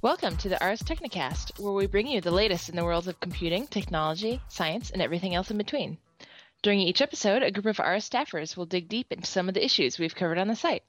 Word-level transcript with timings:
Welcome 0.00 0.36
to 0.38 0.48
the 0.48 0.62
Ars 0.62 0.80
Technicast, 0.80 1.58
where 1.58 1.72
we 1.72 1.86
bring 1.88 2.06
you 2.06 2.20
the 2.20 2.30
latest 2.30 2.68
in 2.68 2.76
the 2.76 2.84
worlds 2.84 3.08
of 3.08 3.18
computing, 3.18 3.66
technology, 3.66 4.40
science, 4.48 4.90
and 4.90 5.02
everything 5.02 5.34
else 5.34 5.50
in 5.50 5.58
between. 5.58 5.98
During 6.62 6.78
each 6.78 7.02
episode, 7.02 7.42
a 7.42 7.50
group 7.50 7.66
of 7.66 7.80
Ars 7.80 8.08
staffers 8.08 8.56
will 8.56 8.66
dig 8.66 8.88
deep 8.88 9.10
into 9.12 9.26
some 9.26 9.48
of 9.48 9.54
the 9.54 9.64
issues 9.64 9.98
we've 9.98 10.14
covered 10.14 10.38
on 10.38 10.46
the 10.46 10.54
site. 10.54 10.84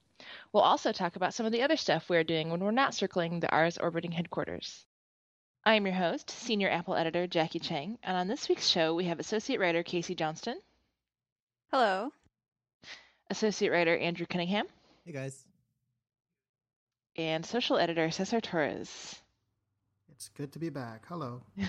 We'll 0.54 0.61
also 0.61 0.92
talk 0.92 1.16
about 1.16 1.34
some 1.34 1.48
of 1.48 1.52
the 1.52 1.64
other 1.64 1.75
stuff 1.75 2.07
we 2.07 2.18
are 2.18 2.24
doing 2.24 2.52
when 2.52 2.60
we're 2.60 2.70
not 2.70 2.93
circling 2.93 3.39
the 3.39 3.51
Ars 3.51 3.79
orbiting 3.79 4.11
headquarters. 4.11 4.86
I 5.65 5.73
am 5.73 5.87
your 5.87 5.96
host, 5.96 6.29
Senior 6.29 6.70
Apple 6.70 6.96
Editor 6.96 7.28
Jacqui 7.28 7.62
Cheng, 7.62 7.98
and 8.04 8.15
on 8.15 8.28
this 8.28 8.48
week's 8.48 8.68
show, 8.68 8.93
we 8.93 9.06
have 9.06 9.20
Associate 9.20 9.60
Writer 9.60 9.82
Casey 9.82 10.14
Johnston, 10.14 10.60
Hello. 11.71 12.12
Associate 13.32 13.71
Writer 13.71 13.98
Andrew 13.98 14.28
Cunningham, 14.28 14.68
Hey 15.04 15.14
guys. 15.14 15.46
And 17.19 17.46
Social 17.46 17.78
Editor 17.78 18.09
Cesar 18.11 18.41
Torres. 18.41 19.15
It's 20.11 20.29
good 20.29 20.51
to 20.54 20.59
be 20.59 20.69
back. 20.69 21.05
Hello. 21.07 21.42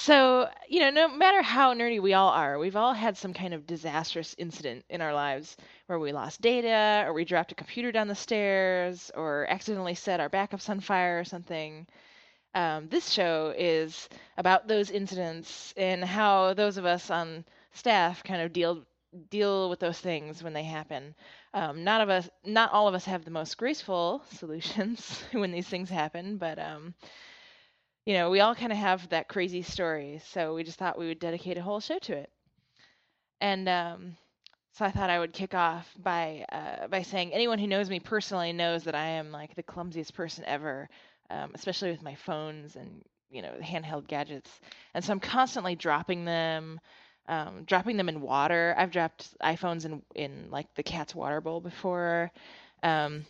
So, 0.00 0.48
you 0.68 0.78
know, 0.78 0.90
no 0.90 1.08
matter 1.08 1.42
how 1.42 1.74
nerdy 1.74 2.00
we 2.00 2.14
all 2.14 2.28
are, 2.28 2.56
we've 2.56 2.76
all 2.76 2.94
had 2.94 3.16
some 3.16 3.34
kind 3.34 3.52
of 3.52 3.66
disastrous 3.66 4.32
incident 4.38 4.84
in 4.88 5.00
our 5.00 5.12
lives 5.12 5.56
where 5.86 5.98
we 5.98 6.12
lost 6.12 6.40
data, 6.40 7.02
or 7.04 7.12
we 7.12 7.24
dropped 7.24 7.50
a 7.50 7.56
computer 7.56 7.90
down 7.90 8.06
the 8.06 8.14
stairs, 8.14 9.10
or 9.16 9.44
accidentally 9.50 9.96
set 9.96 10.20
our 10.20 10.30
backups 10.30 10.68
on 10.68 10.78
fire 10.78 11.18
or 11.18 11.24
something. 11.24 11.84
Um, 12.54 12.88
this 12.88 13.10
show 13.10 13.52
is 13.58 14.08
about 14.36 14.68
those 14.68 14.92
incidents 14.92 15.74
and 15.76 16.04
how 16.04 16.54
those 16.54 16.76
of 16.76 16.86
us 16.86 17.10
on 17.10 17.44
staff 17.72 18.22
kind 18.22 18.40
of 18.40 18.52
deal 18.52 18.84
deal 19.30 19.68
with 19.68 19.80
those 19.80 19.98
things 19.98 20.44
when 20.44 20.52
they 20.52 20.62
happen. 20.62 21.12
Um, 21.54 21.84
not 21.84 22.00
of 22.00 22.08
us, 22.10 22.28
not 22.44 22.72
all 22.72 22.88
of 22.88 22.94
us 22.94 23.04
have 23.06 23.24
the 23.24 23.30
most 23.30 23.56
graceful 23.56 24.22
solutions 24.32 25.22
when 25.32 25.50
these 25.52 25.68
things 25.68 25.90
happen, 25.90 26.36
but 26.38 26.58
um, 26.58 26.94
you 28.06 28.14
know, 28.14 28.28
we 28.30 28.40
all 28.40 28.54
kind 28.56 28.72
of 28.72 28.78
have 28.78 29.08
that 29.10 29.28
crazy 29.28 29.62
story. 29.62 30.20
So 30.24 30.54
we 30.54 30.64
just 30.64 30.78
thought 30.78 30.98
we 30.98 31.06
would 31.08 31.20
dedicate 31.20 31.58
a 31.58 31.62
whole 31.62 31.80
show 31.80 31.98
to 32.00 32.14
it. 32.16 32.30
And 33.40 33.68
um, 33.68 34.16
so 34.72 34.84
I 34.84 34.90
thought 34.90 35.10
I 35.10 35.18
would 35.18 35.32
kick 35.32 35.54
off 35.54 35.92
by 35.98 36.44
uh, 36.52 36.88
by 36.88 37.02
saying 37.02 37.32
anyone 37.32 37.58
who 37.58 37.66
knows 37.66 37.90
me 37.90 38.00
personally 38.00 38.52
knows 38.52 38.84
that 38.84 38.94
I 38.94 39.06
am 39.06 39.32
like 39.32 39.54
the 39.54 39.62
clumsiest 39.62 40.14
person 40.14 40.44
ever, 40.46 40.88
um, 41.30 41.52
especially 41.54 41.90
with 41.90 42.02
my 42.02 42.14
phones 42.16 42.76
and 42.76 43.02
you 43.30 43.42
know 43.42 43.54
handheld 43.62 44.08
gadgets. 44.08 44.50
And 44.94 45.04
so 45.04 45.12
I'm 45.12 45.20
constantly 45.20 45.76
dropping 45.76 46.24
them, 46.24 46.80
um, 47.28 47.64
dropping 47.64 47.96
them 47.96 48.08
in 48.08 48.20
water. 48.20 48.74
I've 48.76 48.90
dropped 48.90 49.38
iPhones 49.40 49.84
in 49.84 50.02
in 50.14 50.48
like 50.50 50.74
the 50.74 50.82
cat's 50.82 51.14
water 51.14 51.40
bowl 51.40 51.60
before. 51.60 52.32
Um, 52.82 53.26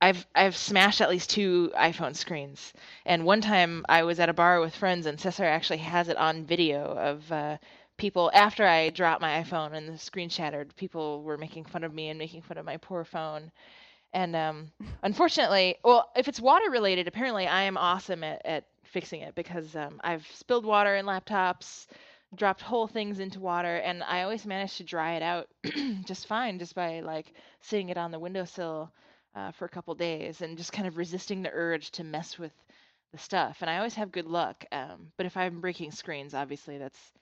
I've 0.00 0.26
I've 0.34 0.56
smashed 0.56 1.00
at 1.00 1.08
least 1.08 1.30
two 1.30 1.72
iPhone 1.76 2.14
screens. 2.14 2.74
And 3.06 3.24
one 3.24 3.40
time 3.40 3.84
I 3.88 4.02
was 4.02 4.20
at 4.20 4.28
a 4.28 4.34
bar 4.34 4.60
with 4.60 4.76
friends, 4.76 5.06
and 5.06 5.18
Cesar 5.18 5.44
actually 5.44 5.78
has 5.78 6.08
it 6.08 6.16
on 6.18 6.44
video 6.44 6.84
of 6.96 7.32
uh, 7.32 7.56
people 7.96 8.30
after 8.34 8.66
I 8.66 8.90
dropped 8.90 9.22
my 9.22 9.42
iPhone 9.42 9.72
and 9.74 9.88
the 9.88 9.98
screen 9.98 10.28
shattered. 10.28 10.76
People 10.76 11.22
were 11.22 11.38
making 11.38 11.64
fun 11.64 11.84
of 11.84 11.94
me 11.94 12.08
and 12.10 12.18
making 12.18 12.42
fun 12.42 12.58
of 12.58 12.66
my 12.66 12.76
poor 12.76 13.04
phone. 13.04 13.50
And 14.12 14.36
um, 14.36 14.72
unfortunately, 15.02 15.76
well, 15.84 16.10
if 16.16 16.28
it's 16.28 16.40
water 16.40 16.70
related, 16.70 17.08
apparently 17.08 17.46
I 17.46 17.62
am 17.62 17.76
awesome 17.76 18.24
at, 18.24 18.42
at 18.44 18.64
fixing 18.84 19.22
it 19.22 19.34
because 19.34 19.74
um, 19.74 20.00
I've 20.04 20.26
spilled 20.34 20.66
water 20.66 20.94
in 20.96 21.06
laptops, 21.06 21.86
dropped 22.36 22.62
whole 22.62 22.86
things 22.86 23.20
into 23.20 23.40
water, 23.40 23.76
and 23.76 24.02
I 24.02 24.22
always 24.22 24.46
manage 24.46 24.76
to 24.76 24.84
dry 24.84 25.14
it 25.14 25.22
out 25.22 25.48
just 26.04 26.26
fine 26.26 26.58
just 26.58 26.74
by 26.74 27.00
like 27.00 27.32
sitting 27.60 27.88
it 27.88 27.98
on 27.98 28.10
the 28.10 28.18
windowsill 28.18 28.92
uh, 29.34 29.50
for 29.52 29.64
a 29.64 29.68
couple 29.68 29.94
days 29.94 30.40
and 30.42 30.56
just 30.56 30.72
kind 30.72 30.86
of 30.86 30.96
resisting 30.96 31.42
the 31.42 31.50
urge 31.52 31.90
to 31.92 32.04
mess 32.04 32.38
with 32.38 32.52
the 33.12 33.18
stuff. 33.18 33.58
And 33.60 33.70
I 33.70 33.78
always 33.78 33.94
have 33.94 34.12
good 34.12 34.26
luck. 34.26 34.64
Um, 34.72 35.12
but 35.16 35.26
if 35.26 35.36
I'm 35.36 35.60
breaking 35.60 35.92
screens, 35.92 36.34
obviously 36.34 36.78
that's 36.78 37.12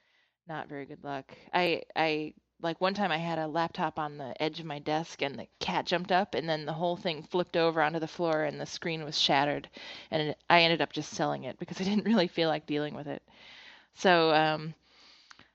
not 0.48 0.68
very 0.68 0.86
good 0.86 1.04
luck. 1.04 1.36
I 1.52 1.82
I 1.96 2.34
like 2.60 2.80
one 2.80 2.94
time 2.94 3.10
I 3.10 3.18
had 3.18 3.38
a 3.38 3.46
laptop 3.48 3.98
on 3.98 4.18
the 4.18 4.40
edge 4.40 4.60
of 4.60 4.66
my 4.66 4.78
desk 4.78 5.20
and 5.22 5.36
the 5.38 5.48
cat 5.58 5.84
jumped 5.84 6.12
up 6.12 6.34
and 6.34 6.48
then 6.48 6.64
the 6.64 6.72
whole 6.72 6.96
thing 6.96 7.22
flipped 7.24 7.56
over 7.56 7.82
onto 7.82 7.98
the 7.98 8.06
floor 8.06 8.44
and 8.44 8.60
the 8.60 8.66
screen 8.66 9.04
was 9.04 9.18
shattered 9.18 9.68
and 10.12 10.22
it, 10.30 10.38
I 10.48 10.62
ended 10.62 10.80
up 10.80 10.92
just 10.92 11.10
selling 11.10 11.44
it 11.44 11.58
because 11.58 11.80
I 11.80 11.84
didn't 11.84 12.04
really 12.06 12.28
feel 12.28 12.48
like 12.48 12.66
dealing 12.66 12.94
with 12.94 13.08
it. 13.08 13.22
So 13.94 14.32
um, 14.32 14.74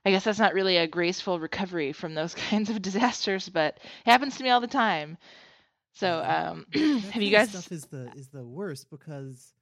I 0.08 0.12
guess 0.12 0.24
that's 0.26 0.40
not 0.40 0.54
really 0.54 0.78
a 0.78 0.88
graceful 0.88 1.40
recovery 1.40 1.94
from 1.94 2.16
those 2.16 2.34
kinds 2.50 2.70
of 2.70 2.82
disasters, 2.82 3.50
but 3.50 3.78
it 3.78 4.10
happens 4.12 4.38
to 4.38 4.44
me 4.44 4.50
all 4.50 4.62
the 4.62 4.68
time. 4.68 5.18
So, 5.94 6.24
um, 6.24 6.66
have 7.12 7.22
you 7.24 7.32
guys? 7.32 7.50
stuff 7.50 7.72
is 7.72 7.86
the 7.88 8.12
is 8.16 8.30
the 8.30 8.46
worst 8.46 8.90
because 8.90 9.54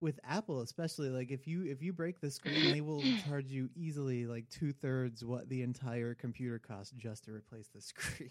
with 0.00 0.20
Apple 0.24 0.60
especially, 0.62 1.08
like 1.10 1.30
if 1.30 1.46
you 1.46 1.64
if 1.64 1.82
you 1.82 1.92
break 1.92 2.20
the 2.20 2.30
screen, 2.30 2.68
they 2.68 2.80
will 2.82 3.10
charge 3.16 3.46
you 3.46 3.70
easily 3.76 4.26
like 4.26 4.48
two 4.50 4.72
thirds 4.72 5.24
what 5.24 5.48
the 5.48 5.62
entire 5.62 6.14
computer 6.14 6.58
costs 6.58 6.92
just 6.96 7.24
to 7.24 7.32
replace 7.32 7.68
the 7.68 7.80
screen. 7.82 8.30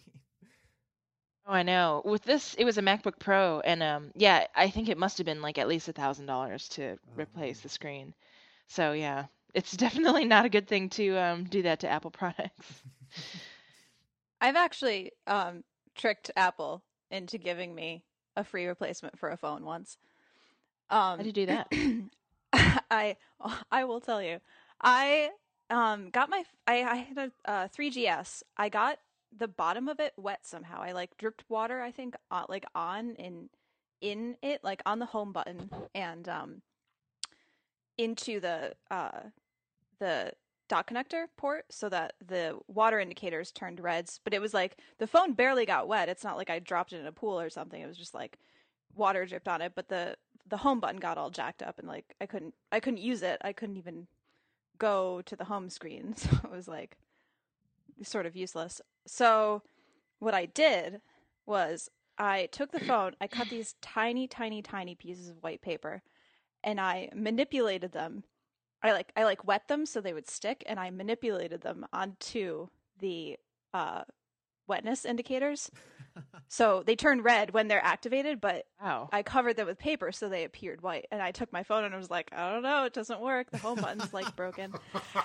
Oh, 1.45 1.53
I 1.53 1.63
know. 1.63 2.01
With 2.05 2.23
this, 2.23 2.53
it 2.55 2.65
was 2.65 2.77
a 2.77 2.81
MacBook 2.83 3.19
Pro, 3.19 3.59
and 3.61 3.81
um, 3.83 4.11
yeah, 4.15 4.47
I 4.55 4.69
think 4.69 4.89
it 4.89 4.97
must 4.97 5.17
have 5.19 5.25
been 5.25 5.41
like 5.41 5.57
at 5.57 5.67
least 5.67 5.87
a 5.89 5.93
thousand 5.93 6.27
dollars 6.27 6.67
to 6.69 6.97
Oh, 7.09 7.15
replace 7.15 7.59
man. 7.59 7.61
the 7.61 7.69
screen. 7.69 8.13
So 8.67 8.93
yeah, 8.93 9.25
it's 9.55 9.71
definitely 9.77 10.25
not 10.25 10.45
a 10.45 10.49
good 10.49 10.67
thing 10.67 10.89
to 10.91 11.17
um 11.17 11.45
do 11.45 11.63
that 11.63 11.79
to 11.81 11.89
Apple 11.89 12.11
products. 12.11 12.83
I've 14.41 14.55
actually 14.55 15.11
um, 15.27 15.63
tricked 15.95 16.29
Apple 16.35 16.83
into 17.09 17.37
giving 17.37 17.73
me 17.73 18.03
a 18.35 18.43
free 18.43 18.67
replacement 18.67 19.17
for 19.17 19.29
a 19.29 19.37
phone 19.37 19.63
once. 19.65 19.97
Um, 20.89 21.17
How 21.17 21.23
did 21.23 21.37
you 21.37 21.45
do 21.45 21.45
that? 21.47 21.67
I 22.91 23.17
I 23.71 23.83
will 23.85 24.01
tell 24.01 24.21
you. 24.21 24.39
I 24.81 25.29
um 25.69 26.09
got 26.11 26.29
my 26.29 26.43
I 26.67 26.83
I 26.83 26.95
had 26.95 27.17
a 27.17 27.49
uh, 27.49 27.67
3GS. 27.69 28.43
I 28.57 28.69
got 28.69 28.99
the 29.37 29.47
bottom 29.47 29.87
of 29.87 29.99
it 29.99 30.13
wet 30.17 30.45
somehow. 30.45 30.81
I 30.81 30.91
like 30.91 31.17
dripped 31.17 31.43
water. 31.49 31.81
I 31.81 31.91
think 31.91 32.15
uh, 32.31 32.45
like 32.49 32.65
on 32.75 33.15
in 33.15 33.49
in 34.01 34.37
it 34.41 34.63
like 34.63 34.81
on 34.85 34.99
the 34.99 35.05
home 35.07 35.31
button 35.33 35.71
and 35.95 36.27
um 36.29 36.61
into 37.97 38.39
the 38.39 38.73
uh 38.91 39.21
the 39.99 40.33
dot 40.67 40.87
connector 40.87 41.25
port 41.37 41.65
so 41.69 41.89
that 41.89 42.13
the 42.25 42.57
water 42.67 42.99
indicators 42.99 43.51
turned 43.51 43.79
reds. 43.79 44.19
But 44.23 44.33
it 44.33 44.41
was 44.41 44.53
like 44.53 44.77
the 44.97 45.07
phone 45.07 45.33
barely 45.33 45.65
got 45.65 45.87
wet. 45.87 46.09
It's 46.09 46.23
not 46.23 46.37
like 46.37 46.49
I 46.49 46.59
dropped 46.59 46.93
it 46.93 46.99
in 46.99 47.07
a 47.07 47.11
pool 47.11 47.39
or 47.39 47.49
something. 47.49 47.81
It 47.81 47.87
was 47.87 47.97
just 47.97 48.13
like 48.13 48.37
water 48.95 49.25
dripped 49.25 49.47
on 49.47 49.61
it. 49.61 49.73
But 49.75 49.89
the 49.89 50.17
the 50.47 50.57
home 50.57 50.79
button 50.79 50.99
got 50.99 51.17
all 51.17 51.29
jacked 51.29 51.63
up 51.63 51.79
and 51.79 51.87
like 51.87 52.15
I 52.21 52.25
couldn't 52.25 52.53
I 52.71 52.79
couldn't 52.79 53.01
use 53.01 53.21
it. 53.21 53.39
I 53.43 53.53
couldn't 53.53 53.77
even 53.77 54.07
go 54.77 55.21
to 55.25 55.35
the 55.35 55.45
home 55.45 55.69
screen. 55.69 56.15
So 56.25 56.29
it 56.43 56.51
was 56.51 56.67
like 56.67 56.97
sort 58.03 58.25
of 58.25 58.35
useless. 58.35 58.81
So 59.07 59.61
what 60.19 60.33
I 60.33 60.45
did 60.45 61.01
was 61.45 61.89
I 62.17 62.47
took 62.51 62.71
the 62.71 62.79
phone, 62.79 63.15
I 63.19 63.27
cut 63.27 63.49
these 63.49 63.75
tiny 63.81 64.27
tiny 64.27 64.61
tiny 64.61 64.95
pieces 64.95 65.29
of 65.29 65.41
white 65.43 65.61
paper 65.61 66.01
and 66.63 66.79
I 66.79 67.09
manipulated 67.13 67.91
them. 67.91 68.23
I 68.85 68.91
like 68.93 69.11
I 69.15 69.23
like 69.23 69.45
wet 69.45 69.67
them 69.67 69.85
so 69.85 69.99
they 70.01 70.13
would 70.13 70.29
stick 70.29 70.63
and 70.67 70.79
I 70.79 70.89
manipulated 70.91 71.61
them 71.61 71.85
onto 71.91 72.67
the 72.99 73.37
uh 73.73 74.03
wetness 74.67 75.05
indicators. 75.05 75.71
So 76.47 76.83
they 76.85 76.95
turn 76.95 77.21
red 77.23 77.51
when 77.55 77.67
they're 77.67 77.83
activated, 77.83 78.39
but 78.39 78.67
Wow. 78.81 79.09
I 79.11 79.23
covered 79.23 79.57
them 79.57 79.65
with 79.65 79.79
paper 79.79 80.11
so 80.11 80.29
they 80.29 80.43
appeared 80.43 80.81
white. 80.81 81.07
And 81.11 81.21
I 81.21 81.31
took 81.31 81.51
my 81.51 81.63
phone 81.63 81.83
and 81.83 81.93
I 81.93 81.97
was 81.97 82.11
like, 82.11 82.29
I 82.31 82.51
don't 82.51 82.61
know, 82.61 82.85
it 82.85 82.93
doesn't 82.93 83.19
work. 83.19 83.49
The 83.51 83.57
home 83.57 83.79
button's 83.81 84.13
like 84.13 84.35
broken. 84.35 84.73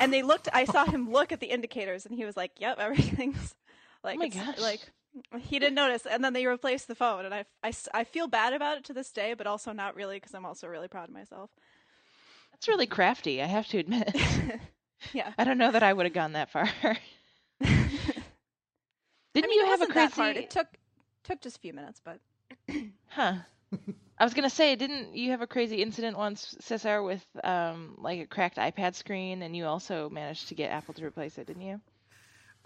And 0.00 0.12
they 0.12 0.22
looked. 0.22 0.48
I 0.52 0.64
saw 0.64 0.84
him 0.84 1.10
look 1.10 1.32
at 1.32 1.40
the 1.40 1.48
indicators, 1.48 2.06
and 2.06 2.14
he 2.14 2.24
was 2.24 2.36
like, 2.36 2.52
"Yep, 2.58 2.78
everything's 2.78 3.54
like 4.04 4.20
gosh. 4.32 4.58
like." 4.60 4.80
He 5.40 5.58
didn't 5.58 5.74
notice, 5.74 6.06
and 6.06 6.22
then 6.22 6.32
they 6.32 6.46
replaced 6.46 6.86
the 6.86 6.94
phone, 6.94 7.24
and 7.24 7.34
I, 7.34 7.44
I, 7.64 7.72
I 7.92 8.04
feel 8.04 8.28
bad 8.28 8.52
about 8.52 8.78
it 8.78 8.84
to 8.84 8.92
this 8.92 9.10
day, 9.10 9.34
but 9.34 9.48
also 9.48 9.72
not 9.72 9.96
really 9.96 10.16
because 10.16 10.34
I'm 10.34 10.46
also 10.46 10.68
really 10.68 10.86
proud 10.86 11.08
of 11.08 11.14
myself. 11.14 11.50
That's 12.58 12.68
really 12.68 12.86
crafty, 12.86 13.40
I 13.40 13.46
have 13.46 13.68
to 13.68 13.78
admit. 13.78 14.16
yeah. 15.12 15.32
I 15.38 15.44
don't 15.44 15.58
know 15.58 15.70
that 15.70 15.84
I 15.84 15.92
would 15.92 16.06
have 16.06 16.12
gone 16.12 16.32
that 16.32 16.50
far. 16.50 16.64
Didn't 17.60 17.78
I 19.36 19.40
mean, 19.42 19.60
you 19.60 19.66
have 19.66 19.82
a 19.82 19.86
crazy? 19.86 20.22
It 20.22 20.50
took 20.50 20.66
took 21.22 21.40
just 21.40 21.58
a 21.58 21.60
few 21.60 21.72
minutes, 21.72 22.00
but 22.04 22.18
Huh. 23.08 23.34
I 24.18 24.24
was 24.24 24.34
gonna 24.34 24.50
say, 24.50 24.74
didn't 24.74 25.14
you 25.14 25.30
have 25.30 25.42
a 25.42 25.46
crazy 25.46 25.82
incident 25.82 26.16
once, 26.16 26.56
Cesar, 26.60 27.00
with 27.02 27.24
um 27.44 27.94
like 27.98 28.18
a 28.20 28.26
cracked 28.26 28.56
iPad 28.56 28.96
screen, 28.96 29.42
and 29.42 29.54
you 29.56 29.66
also 29.66 30.10
managed 30.10 30.48
to 30.48 30.56
get 30.56 30.72
Apple 30.72 30.94
to 30.94 31.04
replace 31.04 31.38
it, 31.38 31.46
didn't 31.46 31.62
you? 31.62 31.80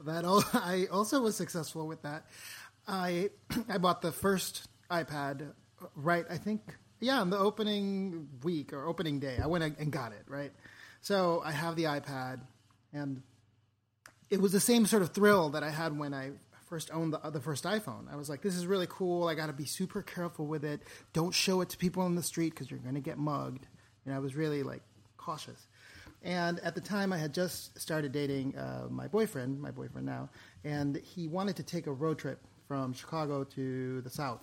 That 0.01 0.25
al- 0.25 0.45
I 0.55 0.87
also 0.91 1.21
was 1.21 1.37
successful 1.37 1.87
with 1.87 2.01
that. 2.03 2.25
I 2.89 3.31
I 3.69 3.77
bought 3.77 4.01
the 4.01 4.13
first 4.13 4.69
iPad 4.91 5.53
right. 5.95 6.25
I 6.31 6.39
think 6.39 6.63
yeah, 7.03 7.21
on 7.21 7.31
the 7.31 7.39
opening 7.39 8.29
week 8.43 8.73
or 8.73 8.87
opening 8.87 9.19
day, 9.19 9.39
I 9.43 9.47
went 9.47 9.77
and 9.79 9.91
got 9.91 10.13
it 10.13 10.23
right. 10.29 10.53
So 11.01 11.43
I 11.45 11.51
have 11.51 11.75
the 11.75 11.85
iPad, 11.85 12.41
and 12.93 13.23
it 14.31 14.41
was 14.41 14.53
the 14.53 14.61
same 14.61 14.87
sort 14.87 15.03
of 15.03 15.11
thrill 15.11 15.51
that 15.51 15.63
I 15.63 15.71
had 15.71 15.99
when 15.99 16.15
I 16.15 16.31
first 16.69 16.91
owned 16.93 17.13
the, 17.13 17.19
the 17.31 17.41
first 17.41 17.65
iPhone. 17.65 18.11
I 18.11 18.17
was 18.17 18.31
like, 18.31 18.41
this 18.41 18.55
is 18.55 18.67
really 18.67 18.87
cool. 18.89 19.27
I 19.27 19.35
got 19.35 19.49
to 19.49 19.53
be 19.53 19.65
super 19.65 20.01
careful 20.01 20.47
with 20.47 20.65
it. 20.65 20.81
Don't 21.13 21.35
show 21.35 21.61
it 21.61 21.71
to 21.71 21.77
people 21.77 22.07
in 22.07 22.15
the 22.15 22.23
street 22.23 22.51
because 22.55 22.71
you're 22.71 22.81
going 22.81 22.95
to 22.95 23.01
get 23.01 23.19
mugged. 23.19 23.67
And 24.07 24.15
I 24.15 24.21
was 24.21 24.35
really 24.35 24.63
like 24.63 24.83
cautious. 25.17 25.67
And 26.23 26.61
at 26.61 26.75
the 26.75 26.81
time, 26.81 27.13
I 27.13 27.19
had 27.19 27.35
just 27.35 27.79
started 27.81 28.13
dating 28.13 28.57
uh, 28.57 28.87
my 28.89 29.09
boyfriend, 29.09 29.61
my 29.61 29.73
boyfriend 29.73 30.07
now, 30.07 30.31
and 30.65 30.97
he 30.97 31.27
wanted 31.27 31.57
to 31.57 31.65
take 31.65 31.89
a 31.89 31.93
road 31.93 32.19
trip 32.19 32.41
from 32.69 32.93
Chicago 32.93 33.43
to 33.45 34.01
the 34.03 34.11
South. 34.11 34.41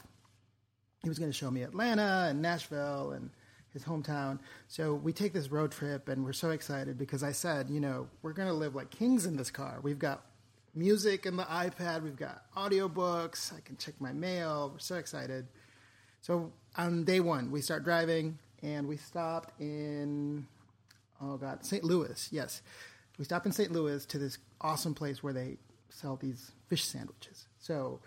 He 1.04 1.10
was 1.10 1.20
going 1.20 1.32
to 1.32 1.38
show 1.38 1.50
me 1.50 1.64
Atlanta 1.64 2.28
and 2.30 2.42
Nashville 2.42 3.12
and 3.12 3.30
his 3.72 3.84
hometown. 3.84 4.40
So 4.68 4.94
we 4.96 5.14
take 5.14 5.34
this 5.34 5.50
road 5.50 5.72
trip, 5.72 6.10
and 6.10 6.26
we're 6.26 6.34
so 6.34 6.50
excited 6.50 6.98
because 6.98 7.24
I 7.24 7.32
said, 7.32 7.70
you 7.70 7.80
know, 7.80 8.08
we're 8.22 8.34
going 8.34 8.48
to 8.48 8.54
live 8.54 8.76
like 8.76 8.90
kings 8.90 9.26
in 9.26 9.38
this 9.38 9.52
car. 9.52 9.80
We've 9.82 10.00
got 10.00 10.26
music 10.76 11.26
in 11.26 11.36
the 11.36 11.44
iPad, 11.44 12.04
we've 12.04 12.16
got 12.16 12.44
audiobooks, 12.56 13.56
I 13.56 13.60
can 13.62 13.78
check 13.78 13.96
my 14.00 14.14
mail. 14.14 14.70
We're 14.74 14.80
so 14.80 14.96
excited. 14.96 15.48
So 16.22 16.52
on 16.78 17.06
day 17.06 17.20
one, 17.20 17.52
we 17.52 17.62
start 17.62 17.84
driving, 17.84 18.38
and 18.62 18.88
we 18.88 18.98
stopped 18.98 19.60
in 19.60 20.48
oh 21.22 21.38
god, 21.38 21.66
St. 21.66 21.84
Louis. 21.84 22.30
Yes, 22.32 22.62
we 23.18 23.26
stop 23.26 23.46
in 23.46 23.52
St. 23.52 23.72
Louis 23.72 24.06
to 24.06 24.18
this 24.18 24.38
awesome 24.62 24.94
place 24.94 25.24
where 25.24 25.34
they 25.34 25.58
sell 25.90 26.16
these 26.16 26.52
fish 26.68 26.86
sandwiches. 26.86 27.48
So 27.60 28.00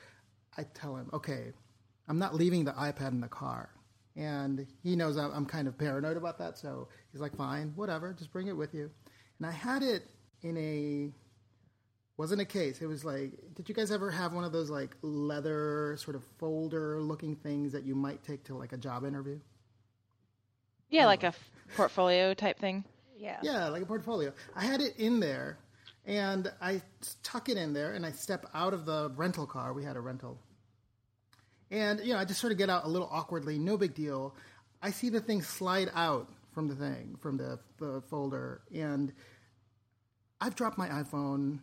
I 0.57 0.65
tell 0.75 0.97
him, 0.97 1.11
okay, 1.13 1.53
I'm 2.09 2.19
not 2.19 2.35
leaving 2.35 2.65
the 2.65 2.73
iPad 2.73 3.11
in 3.13 3.21
the 3.21 3.29
car, 3.29 3.71
and 4.17 4.67
he 4.83 4.97
knows 4.97 5.17
I'm 5.17 5.47
kind 5.47 5.69
of 5.69 5.79
paranoid 5.79 6.17
about 6.17 6.39
that. 6.39 6.59
So 6.59 6.89
he's 7.13 7.21
like, 7.21 7.37
fine, 7.37 7.73
whatever, 7.77 8.13
just 8.13 8.33
bring 8.33 8.49
it 8.49 8.57
with 8.57 8.75
you. 8.75 8.91
And 9.39 9.47
I 9.47 9.53
had 9.53 9.83
it 9.83 10.03
in 10.43 10.57
a 10.57 11.13
wasn't 12.17 12.41
a 12.41 12.45
case. 12.45 12.81
It 12.83 12.87
was 12.87 13.05
like, 13.05 13.33
did 13.55 13.69
you 13.69 13.75
guys 13.75 13.91
ever 13.91 14.11
have 14.11 14.33
one 14.33 14.45
of 14.45 14.53
those 14.53 14.71
like 14.71 14.97
leather 15.03 15.97
sort 15.99 16.15
of 16.15 16.23
folder 16.39 17.01
looking 17.01 17.37
things 17.37 17.73
that 17.73 17.85
you 17.85 17.95
might 17.95 18.23
take 18.23 18.45
to 18.45 18.55
like 18.55 18.73
a 18.73 18.77
job 18.77 19.05
interview? 19.05 19.41
Yeah, 20.91 21.07
like 21.07 21.23
a 21.23 21.33
portfolio 21.75 22.35
type 22.35 22.59
thing. 22.59 22.85
Yeah. 23.17 23.39
Yeah, 23.43 23.69
like 23.69 23.83
a 23.83 23.87
portfolio. 23.87 24.33
I 24.55 24.65
had 24.65 24.81
it 24.81 24.95
in 24.99 25.21
there, 25.21 25.59
and 26.05 26.53
I 26.61 26.83
tuck 27.23 27.49
it 27.49 27.57
in 27.57 27.73
there, 27.73 27.95
and 27.95 28.05
I 28.05 28.13
step 28.13 28.47
out 28.53 28.75
of 28.75 28.85
the 28.85 29.11
rental 29.17 29.47
car. 29.47 29.73
We 29.73 29.85
had 29.85 29.97
a 29.97 30.01
rental, 30.01 30.39
and 31.73 31.99
you 32.01 32.13
know, 32.13 32.21
I 32.21 32.25
just 32.25 32.41
sort 32.41 32.53
of 32.53 32.59
get 32.59 32.71
out 32.71 32.85
a 32.85 32.89
little 32.89 33.09
awkwardly. 33.11 33.59
No 33.59 33.77
big 33.77 33.95
deal. 33.95 34.37
I 34.81 34.91
see 34.91 35.09
the 35.09 35.21
thing 35.21 35.43
slide 35.43 35.91
out 35.95 36.29
from 36.53 36.69
the 36.69 36.77
thing, 36.77 37.17
from 37.21 37.37
the 37.37 37.59
the 37.79 38.03
folder, 38.09 38.63
and 38.73 39.13
I've 40.41 40.55
dropped 40.55 40.79
my 40.79 40.89
iPhone 40.89 41.61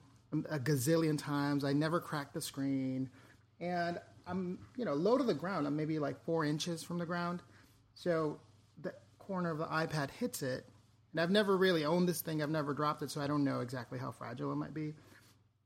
a 0.49 0.59
gazillion 0.59 1.17
times. 1.17 1.63
I 1.63 1.71
never 1.73 2.01
cracked 2.01 2.33
the 2.33 2.41
screen, 2.41 3.09
and 3.61 3.99
I'm 4.27 4.59
you 4.75 4.83
know 4.83 4.95
low 4.95 5.17
to 5.17 5.23
the 5.23 5.33
ground. 5.33 5.67
I'm 5.67 5.77
maybe 5.77 5.99
like 5.99 6.21
four 6.25 6.43
inches 6.43 6.83
from 6.83 6.97
the 6.97 7.05
ground, 7.05 7.41
so 7.93 8.39
the 8.81 8.93
corner 9.19 9.51
of 9.51 9.59
the 9.59 9.65
iPad 9.67 10.09
hits 10.11 10.41
it 10.41 10.65
and 11.11 11.21
I've 11.21 11.31
never 11.31 11.57
really 11.57 11.85
owned 11.85 12.07
this 12.07 12.21
thing. 12.21 12.41
I've 12.41 12.49
never 12.49 12.73
dropped 12.73 13.01
it, 13.01 13.11
so 13.11 13.21
I 13.21 13.27
don't 13.27 13.43
know 13.43 13.61
exactly 13.61 13.97
how 13.97 14.11
fragile 14.11 14.51
it 14.51 14.55
might 14.55 14.73
be. 14.73 14.93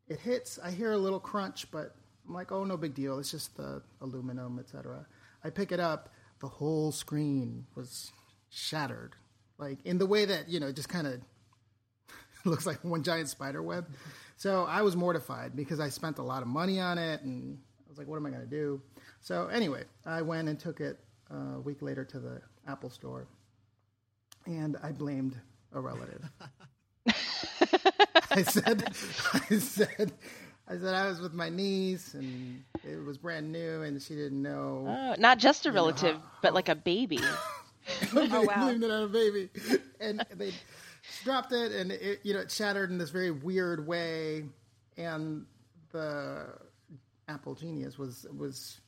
It 0.07 0.19
hits. 0.19 0.59
I 0.63 0.71
hear 0.71 0.93
a 0.93 0.97
little 0.97 1.19
crunch, 1.19 1.69
but 1.71 1.95
I'm 2.27 2.33
like, 2.33 2.51
oh, 2.51 2.63
no 2.63 2.77
big 2.77 2.93
deal. 2.93 3.19
It's 3.19 3.31
just 3.31 3.55
the 3.57 3.81
aluminum, 4.01 4.59
etc. 4.59 5.05
I 5.43 5.49
pick 5.49 5.71
it 5.71 5.79
up. 5.79 6.09
The 6.39 6.47
whole 6.47 6.91
screen 6.91 7.65
was 7.75 8.11
shattered, 8.49 9.15
like 9.57 9.79
in 9.85 9.97
the 9.97 10.05
way 10.05 10.25
that 10.25 10.49
you 10.49 10.59
know, 10.59 10.67
it 10.67 10.75
just 10.75 10.89
kind 10.89 11.07
of 11.07 11.21
looks 12.45 12.65
like 12.65 12.83
one 12.83 13.03
giant 13.03 13.29
spider 13.29 13.61
web. 13.61 13.87
So 14.35 14.65
I 14.65 14.81
was 14.81 14.95
mortified 14.95 15.55
because 15.55 15.79
I 15.79 15.89
spent 15.89 16.17
a 16.17 16.23
lot 16.23 16.41
of 16.41 16.47
money 16.47 16.79
on 16.79 16.97
it, 16.97 17.21
and 17.21 17.57
I 17.85 17.89
was 17.89 17.97
like, 17.97 18.07
what 18.07 18.17
am 18.17 18.25
I 18.25 18.29
going 18.29 18.41
to 18.41 18.47
do? 18.49 18.81
So 19.21 19.47
anyway, 19.47 19.83
I 20.05 20.21
went 20.21 20.49
and 20.49 20.59
took 20.59 20.81
it 20.81 20.99
uh, 21.31 21.55
a 21.55 21.61
week 21.61 21.81
later 21.81 22.03
to 22.03 22.19
the 22.19 22.41
Apple 22.67 22.89
store 22.89 23.27
and 24.45 24.77
I 24.83 24.91
blamed 24.91 25.39
a 25.73 25.79
relative. 25.79 26.23
I 28.31 28.43
said, 28.43 28.83
I 29.33 29.57
said, 29.57 30.13
I 30.67 30.77
said 30.77 30.93
I 30.93 31.07
was 31.07 31.19
with 31.19 31.33
my 31.33 31.49
niece 31.49 32.13
and 32.13 32.63
it 32.83 33.03
was 33.03 33.17
brand 33.17 33.51
new 33.51 33.81
and 33.81 34.01
she 34.01 34.15
didn't 34.15 34.41
know. 34.41 34.85
Oh, 34.87 35.15
not 35.19 35.37
just 35.37 35.65
a 35.65 35.71
relative, 35.71 36.15
how, 36.15 36.23
but 36.41 36.53
like 36.53 36.69
a 36.69 36.75
baby. 36.75 37.19
oh 38.15 38.43
wow! 38.43 38.65
Blamed 38.65 38.83
it 38.83 38.91
on 38.91 39.03
a 39.03 39.07
baby, 39.07 39.49
and 39.99 40.25
they 40.35 40.53
dropped 41.23 41.51
it, 41.51 41.73
and 41.73 41.91
it 41.91 42.21
you 42.23 42.33
know 42.33 42.39
it 42.39 42.51
shattered 42.51 42.89
in 42.91 42.97
this 42.97 43.09
very 43.09 43.31
weird 43.31 43.85
way, 43.85 44.45
and 44.95 45.45
the 45.91 46.45
Apple 47.27 47.55
genius 47.55 47.97
was 47.97 48.25
was 48.35 48.79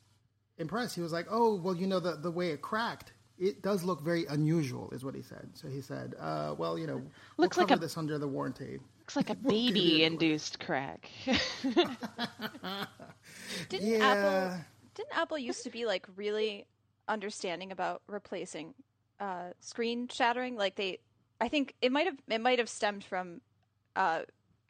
impressed. 0.57 0.95
He 0.95 1.01
was 1.01 1.11
like, 1.11 1.27
"Oh, 1.29 1.55
well, 1.55 1.75
you 1.75 1.87
know 1.87 1.99
the 1.99 2.15
the 2.15 2.31
way 2.31 2.51
it 2.51 2.61
cracked." 2.61 3.11
it 3.37 3.61
does 3.61 3.83
look 3.83 4.01
very 4.01 4.25
unusual, 4.27 4.89
is 4.91 5.03
what 5.03 5.13
he 5.13 5.21
said. 5.21 5.49
So 5.53 5.67
he 5.67 5.81
said, 5.81 6.15
uh, 6.19 6.55
"Well, 6.57 6.79
you 6.79 6.87
know, 6.87 7.01
looks 7.37 7.57
we'll 7.57 7.67
like 7.67 7.75
a, 7.75 7.79
this 7.79 7.97
under 7.97 8.17
the 8.17 8.27
warranty." 8.27 8.79
Looks 9.05 9.15
like 9.15 9.29
a 9.29 9.35
baby-induced 9.35 10.59
crack. 10.59 11.07
didn't 13.69 13.87
yeah. 13.87 13.99
Apple 14.01 14.57
didn't 14.95 15.15
Apple 15.15 15.37
used 15.37 15.63
to 15.63 15.69
be 15.69 15.85
like 15.85 16.07
really 16.15 16.65
understanding 17.07 17.71
about 17.71 18.01
replacing 18.07 18.73
uh, 19.19 19.49
screen 19.59 20.07
shattering? 20.07 20.55
Like 20.55 20.75
they, 20.75 21.01
I 21.39 21.49
think 21.49 21.75
it 21.83 21.91
might 21.91 22.07
have 22.07 22.17
it 22.27 22.41
might 22.41 22.57
have 22.57 22.67
stemmed 22.67 23.03
from 23.03 23.41
uh, 23.95 24.21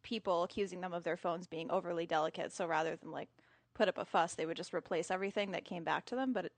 people 0.03 0.43
accusing 0.43 0.81
them 0.81 0.91
of 0.91 1.05
their 1.05 1.15
phones 1.15 1.47
being 1.47 1.71
overly 1.71 2.05
delicate. 2.05 2.51
So 2.51 2.67
rather 2.67 2.97
than 2.97 3.11
like 3.11 3.29
put 3.73 3.87
up 3.87 3.97
a 3.97 4.03
fuss, 4.03 4.33
they 4.35 4.45
would 4.45 4.57
just 4.57 4.73
replace 4.73 5.09
everything 5.11 5.51
that 5.51 5.63
came 5.63 5.85
back 5.85 6.05
to 6.07 6.15
them. 6.15 6.33
But 6.33 6.45
it, 6.45 6.53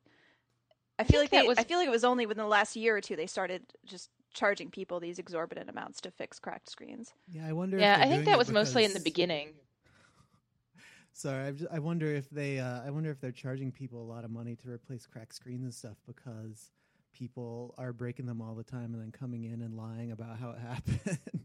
I 0.98 1.04
feel 1.04 1.20
like 1.20 1.30
they, 1.30 1.44
was... 1.44 1.60
I 1.60 1.64
feel 1.64 1.78
like 1.78 1.88
it 1.88 1.92
was 1.92 2.04
only 2.04 2.26
within 2.26 2.44
the 2.44 2.50
last 2.50 2.76
year 2.76 2.98
or 2.98 3.02
two 3.02 3.16
they 3.16 3.28
started 3.28 3.62
just 3.86 4.10
charging 4.38 4.70
people 4.70 5.00
these 5.00 5.20
exorbitant 5.20 5.70
amounts 5.70 6.02
to 6.02 6.12
fix 6.12 6.40
cracked 6.40 6.70
screens. 6.70 7.14
Yeah, 7.28 7.48
I 7.48 7.54
wonder. 7.54 7.78
Yeah, 7.78 7.98
I 8.00 8.08
think 8.08 8.26
that 8.26 8.38
was 8.38 8.48
because... 8.48 8.68
mostly 8.68 8.86
in 8.86 8.94
the 8.94 9.00
beginning. 9.00 9.50
Sorry, 11.14 11.52
just, 11.54 11.72
i 11.72 11.80
wonder 11.80 12.06
if 12.14 12.30
they. 12.30 12.60
Uh, 12.60 12.82
I 12.86 12.92
wonder 12.92 13.10
if 13.10 13.20
they're 13.20 13.32
charging 13.32 13.72
people 13.72 14.02
a 14.02 14.10
lot 14.10 14.24
of 14.24 14.32
money 14.32 14.56
to 14.58 14.70
replace 14.70 15.06
cracked 15.06 15.36
screens 15.36 15.64
and 15.64 15.74
stuff 15.74 15.98
because 16.06 16.72
people 17.12 17.74
are 17.78 17.92
breaking 17.92 18.28
them 18.28 18.42
all 18.42 18.54
the 18.54 18.64
time 18.64 18.94
and 18.94 19.02
then 19.02 19.12
coming 19.12 19.46
in 19.46 19.62
and 19.62 19.76
lying 19.76 20.12
about 20.12 20.38
how 20.38 20.52
it 20.52 20.60
happened. 20.62 21.44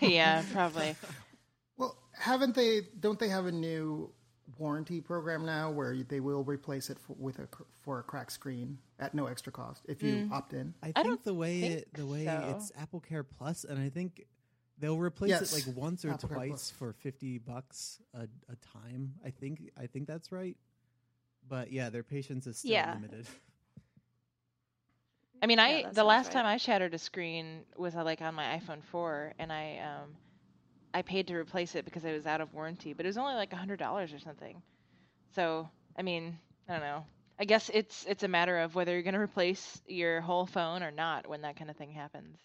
yeah, 0.00 0.42
probably. 0.52 0.94
Well, 1.78 1.94
haven't 2.12 2.54
they? 2.54 2.80
Don't 2.98 3.18
they 3.18 3.28
have 3.28 3.44
a 3.44 3.52
new 3.52 4.10
warranty 4.58 5.00
program 5.00 5.44
now 5.44 5.70
where 5.70 5.96
they 5.96 6.20
will 6.20 6.44
replace 6.44 6.90
it 6.90 6.98
for, 6.98 7.14
with 7.18 7.38
a 7.38 7.48
for 7.82 7.98
a 7.98 8.02
cracked 8.02 8.32
screen 8.32 8.78
at 8.98 9.14
no 9.14 9.26
extra 9.26 9.52
cost 9.52 9.84
if 9.88 10.02
you 10.02 10.14
mm. 10.14 10.32
opt 10.32 10.52
in. 10.52 10.74
I 10.82 10.92
think 10.92 11.20
I 11.20 11.22
the 11.24 11.34
way 11.34 11.60
think 11.60 11.74
it, 11.74 11.94
the 11.94 12.06
way 12.06 12.24
so. 12.24 12.54
it's 12.56 12.72
Apple 12.78 13.00
Care 13.00 13.24
Plus, 13.24 13.64
and 13.64 13.78
I 13.78 13.88
think 13.88 14.26
they'll 14.78 14.98
replace 14.98 15.30
yes. 15.30 15.52
it 15.52 15.66
like 15.66 15.76
once 15.76 16.04
or 16.04 16.10
Apple 16.10 16.28
twice 16.28 16.70
for 16.70 16.92
fifty 16.92 17.38
bucks 17.38 18.00
a, 18.14 18.22
a 18.22 18.56
time. 18.72 19.14
I 19.24 19.30
think 19.30 19.70
I 19.80 19.86
think 19.86 20.06
that's 20.06 20.32
right. 20.32 20.56
But 21.48 21.72
yeah, 21.72 21.90
their 21.90 22.02
patience 22.02 22.46
is 22.46 22.58
still 22.58 22.72
yeah. 22.72 22.94
limited. 22.94 23.26
I 25.42 25.46
mean, 25.46 25.58
I 25.58 25.84
the 25.92 26.04
last 26.04 26.28
right. 26.28 26.32
time 26.34 26.46
I 26.46 26.56
shattered 26.56 26.94
a 26.94 26.98
screen 26.98 27.60
was 27.76 27.94
uh, 27.94 28.04
like 28.04 28.22
on 28.22 28.34
my 28.34 28.58
iPhone 28.58 28.82
4, 28.84 29.34
and 29.38 29.52
I 29.52 29.78
um, 29.78 30.16
I 30.96 31.02
paid 31.02 31.26
to 31.26 31.34
replace 31.34 31.74
it 31.74 31.84
because 31.84 32.06
it 32.06 32.12
was 32.14 32.24
out 32.24 32.40
of 32.40 32.54
warranty, 32.54 32.94
but 32.94 33.04
it 33.04 33.10
was 33.10 33.18
only 33.18 33.34
like 33.34 33.52
a 33.52 33.56
hundred 33.56 33.78
dollars 33.78 34.14
or 34.14 34.18
something. 34.18 34.62
So 35.34 35.68
I 35.94 36.00
mean, 36.00 36.38
I 36.66 36.72
don't 36.72 36.80
know. 36.80 37.04
I 37.38 37.44
guess 37.44 37.70
it's 37.74 38.06
it's 38.08 38.22
a 38.22 38.28
matter 38.28 38.56
of 38.60 38.74
whether 38.74 38.92
you're 38.92 39.02
going 39.02 39.12
to 39.12 39.20
replace 39.20 39.82
your 39.86 40.22
whole 40.22 40.46
phone 40.46 40.82
or 40.82 40.90
not 40.90 41.28
when 41.28 41.42
that 41.42 41.56
kind 41.56 41.68
of 41.68 41.76
thing 41.76 41.90
happens. 41.90 42.38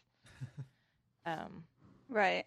um, 1.26 1.64
right. 2.10 2.44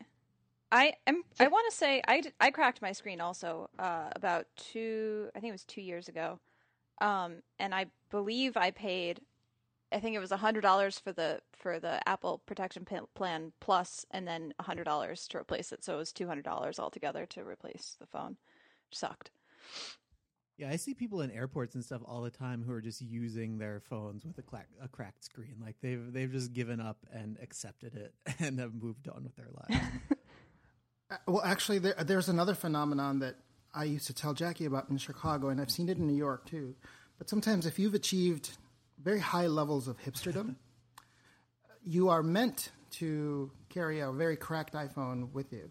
I 0.70 0.92
am. 1.06 1.23
I 1.40 1.49
want 1.49 1.70
to 1.70 1.76
say 1.76 2.02
I, 2.06 2.23
I 2.38 2.50
cracked 2.50 2.82
my 2.82 2.92
screen 2.92 3.23
also 3.23 3.70
uh, 3.78 4.11
about 4.14 4.44
two. 4.56 5.30
I 5.34 5.40
think 5.40 5.49
it 5.49 5.54
was 5.54 5.64
two 5.64 5.80
years 5.80 6.08
ago, 6.08 6.38
um, 7.00 7.37
and 7.58 7.75
I 7.75 7.87
believe 8.11 8.58
I 8.58 8.73
paid 8.73 9.20
I 9.94 10.00
think 10.00 10.16
it 10.16 10.18
was 10.18 10.32
hundred 10.32 10.62
dollars 10.62 10.98
for 10.98 11.12
the 11.12 11.40
for 11.52 11.78
the 11.78 12.06
Apple 12.08 12.42
Protection 12.46 12.84
Plan 13.14 13.52
Plus, 13.60 14.04
and 14.10 14.26
then 14.26 14.52
hundred 14.60 14.84
dollars 14.84 15.28
to 15.28 15.38
replace 15.38 15.70
it. 15.70 15.84
So 15.84 15.94
it 15.94 15.98
was 15.98 16.12
two 16.12 16.26
hundred 16.26 16.44
dollars 16.44 16.80
altogether 16.80 17.26
to 17.26 17.44
replace 17.44 17.96
the 18.00 18.06
phone. 18.06 18.36
sucked. 18.90 19.30
Yeah, 20.56 20.70
I 20.70 20.76
see 20.76 20.94
people 20.94 21.20
in 21.20 21.30
airports 21.30 21.74
and 21.74 21.84
stuff 21.84 22.02
all 22.04 22.22
the 22.22 22.30
time 22.30 22.62
who 22.64 22.72
are 22.72 22.80
just 22.80 23.00
using 23.00 23.58
their 23.58 23.80
phones 23.80 24.24
with 24.24 24.38
a, 24.38 24.42
cla- 24.42 24.66
a 24.80 24.86
cracked 24.86 25.24
screen. 25.24 25.56
Like 25.60 25.76
they've 25.80 26.12
they've 26.12 26.30
just 26.30 26.52
given 26.52 26.80
up 26.80 26.98
and 27.12 27.38
accepted 27.40 27.94
it 27.94 28.14
and 28.40 28.58
have 28.58 28.74
moved 28.74 29.08
on 29.08 29.22
with 29.22 29.36
their 29.36 29.48
lives. 29.52 29.84
Uh, 31.10 31.16
well, 31.26 31.42
actually, 31.44 31.78
there, 31.78 31.94
there's 32.02 32.30
another 32.30 32.54
phenomenon 32.54 33.18
that 33.18 33.36
I 33.74 33.84
used 33.84 34.06
to 34.06 34.14
tell 34.14 34.34
Jacqui 34.34 34.66
about 34.66 34.88
in 34.88 34.96
Chicago, 34.96 35.50
and 35.50 35.60
I've 35.60 35.70
seen 35.70 35.90
it 35.90 35.98
in 35.98 36.06
New 36.06 36.16
York 36.16 36.46
too. 36.46 36.74
But 37.18 37.28
sometimes, 37.28 37.66
if 37.66 37.78
you've 37.78 37.92
achieved 37.92 38.56
very 39.04 39.20
high 39.20 39.46
levels 39.46 39.87
of 39.87 39.99
hipsterdom. 40.00 40.56
you 41.84 42.08
are 42.08 42.23
meant 42.23 42.70
to 42.90 43.50
carry 43.68 44.00
a 44.00 44.11
very 44.11 44.37
cracked 44.37 44.73
iPhone 44.73 45.32
with 45.32 45.52
you. 45.52 45.70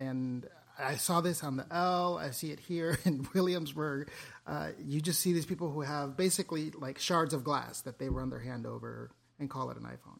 And 0.00 0.48
I 0.78 0.96
saw 0.96 1.20
this 1.20 1.44
on 1.44 1.56
the 1.56 1.66
L. 1.70 2.18
I 2.18 2.30
see 2.30 2.50
it 2.50 2.60
here 2.60 2.98
in 3.04 3.28
Williamsburg. 3.34 4.10
Uh, 4.46 4.70
you 4.82 5.00
just 5.00 5.20
see 5.20 5.32
these 5.32 5.46
people 5.46 5.70
who 5.70 5.82
have 5.82 6.16
basically 6.16 6.70
like 6.70 6.98
shards 6.98 7.34
of 7.34 7.44
glass 7.44 7.82
that 7.82 7.98
they 7.98 8.08
run 8.08 8.30
their 8.30 8.40
hand 8.40 8.66
over 8.66 9.10
and 9.38 9.50
call 9.50 9.70
it 9.70 9.76
an 9.76 9.84
iPhone. 9.84 10.18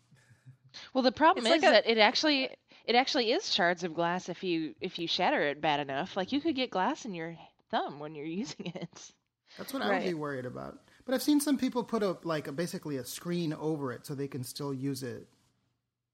Well, 0.93 1.03
the 1.03 1.13
problem 1.13 1.47
it's 1.47 1.57
is 1.57 1.63
like 1.63 1.71
a... 1.71 1.73
that 1.73 1.89
it 1.89 1.99
actually 1.99 2.51
it 2.85 2.95
actually 2.95 3.33
is 3.33 3.53
shards 3.53 3.85
of 3.85 3.95
glass 3.95 4.29
if 4.29 4.43
you 4.43 4.75
if 4.81 4.99
you 4.99 5.07
shatter 5.07 5.41
it 5.43 5.61
bad 5.61 5.81
enough. 5.81 6.17
Like 6.17 6.33
you 6.33 6.41
could 6.41 6.57
get 6.57 6.71
glass 6.71 7.05
in 7.05 7.15
your 7.15 7.37
thumb 7.71 8.01
when 8.01 8.15
you're 8.15 8.27
using 8.43 8.73
it. 8.75 9.11
That's 9.57 9.73
what 9.73 9.83
I 9.83 9.99
would 9.99 10.05
be 10.05 10.15
worried 10.15 10.47
about. 10.47 10.79
But 11.05 11.15
I've 11.15 11.23
seen 11.23 11.41
some 11.41 11.59
people 11.59 11.85
put 11.85 12.03
a 12.03 12.17
like 12.25 12.49
a, 12.49 12.53
basically 12.53 12.97
a 12.97 13.05
screen 13.05 13.53
over 13.53 13.93
it 13.93 14.07
so 14.07 14.15
they 14.15 14.29
can 14.29 14.43
still 14.43 14.73
use 14.73 15.03
it. 15.03 15.27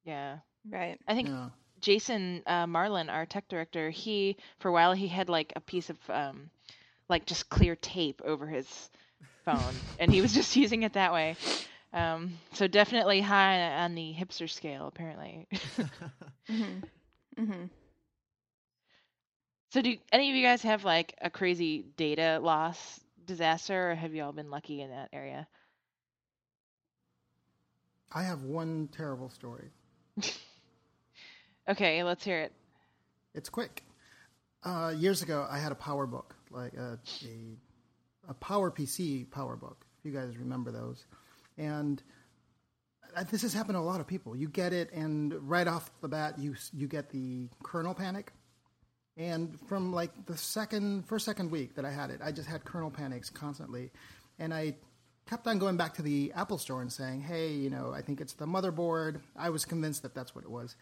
Yeah. 0.05 0.39
Right. 0.69 0.99
I 1.07 1.15
think 1.15 1.29
yeah. 1.29 1.51
Jason 1.81 2.43
uh, 2.47 2.67
Marlin, 2.67 3.09
our 3.09 3.27
tech 3.27 3.49
director, 3.49 3.91
he 3.91 4.37
for 4.59 4.69
a 4.69 4.73
while 4.73 4.93
he 4.93 5.09
had 5.09 5.29
like 5.29 5.53
a 5.57 5.61
piece 5.61 5.91
of 5.91 5.99
um, 6.09 6.51
like 7.09 7.27
just 7.27 7.49
clear 7.49 7.77
tape 7.77 8.21
over 8.25 8.47
his 8.47 8.91
phone, 9.45 9.75
and 9.99 10.13
he 10.13 10.21
was 10.21 10.33
just 10.33 10.57
using 10.65 10.83
it 10.83 10.95
that 10.95 11.13
way. 11.13 11.37
Um, 11.93 12.39
so 12.53 12.67
definitely 12.67 13.21
high 13.21 13.85
on 13.85 13.95
the 13.95 14.15
hipster 14.17 14.49
scale, 14.49 14.87
apparently. 14.87 15.49
mm-hmm. 16.49 17.43
Mm-hmm. 17.43 17.65
So 19.73 19.83
do 19.83 19.97
any 20.13 20.31
of 20.31 20.37
you 20.37 20.43
guys 20.43 20.63
have 20.63 20.85
like 20.85 21.15
a 21.21 21.31
crazy 21.31 21.85
data 21.97 22.39
loss 22.43 23.01
disaster, 23.31 23.93
or 23.93 23.95
have 23.95 24.13
you 24.13 24.25
all 24.25 24.33
been 24.33 24.51
lucky 24.51 24.83
in 24.83 24.91
that 24.91 25.09
area? 25.13 25.47
I 28.13 28.25
have 28.25 28.43
one 28.43 28.89
terrible 28.91 29.31
story. 29.31 29.71
okay, 31.69 32.03
let's 32.03 32.25
hear 32.25 32.41
it. 32.41 32.53
It's 33.33 33.49
quick. 33.49 33.85
Uh, 34.65 34.93
years 34.97 35.23
ago, 35.23 35.47
I 35.49 35.59
had 35.59 35.71
a 35.71 35.77
PowerBook, 35.77 36.33
like 36.51 36.75
a, 36.75 36.99
a, 37.25 38.31
a 38.31 38.35
Power 38.35 38.73
PC 38.73 39.29
PowerBook. 39.29 39.77
If 39.99 40.05
you 40.05 40.11
guys 40.11 40.37
remember 40.37 40.73
those, 40.73 41.07
and 41.57 42.03
this 43.31 43.43
has 43.43 43.55
happened 43.55 43.77
to 43.77 43.79
a 43.79 43.81
lot 43.81 44.01
of 44.01 44.09
people. 44.09 44.35
You 44.35 44.49
get 44.49 44.73
it, 44.73 44.93
and 44.93 45.33
right 45.49 45.69
off 45.69 45.89
the 46.01 46.09
bat, 46.09 46.37
you 46.37 46.57
you 46.73 46.89
get 46.89 47.11
the 47.11 47.49
kernel 47.63 47.95
panic. 47.95 48.33
And 49.17 49.59
from 49.69 49.93
like 49.93 50.27
the 50.27 50.37
second 50.37 51.07
first 51.07 51.25
second 51.25 51.51
week 51.51 51.75
that 51.75 51.85
I 51.85 51.91
had 51.91 52.11
it, 52.11 52.21
I 52.23 52.33
just 52.33 52.49
had 52.49 52.65
kernel 52.65 52.91
panics 52.91 53.29
constantly, 53.31 53.91
and 54.39 54.55
I 54.55 54.77
kept 55.27 55.47
on 55.47 55.59
going 55.59 55.77
back 55.77 55.95
to 55.95 56.03
the 56.03 56.33
Apple 56.35 56.59
store 56.59 56.81
and 56.81 56.93
saying, 56.93 57.21
"Hey, 57.21 57.53
you 57.53 57.71
know, 57.71 57.93
I 57.93 58.03
think 58.03 58.21
it's 58.21 58.33
the 58.35 58.47
motherboard." 58.47 59.21
I 59.37 59.51
was 59.51 59.65
convinced 59.65 60.03
that 60.03 60.15
that's 60.15 60.35
what 60.35 60.45
it 60.45 60.51
was, 60.51 60.77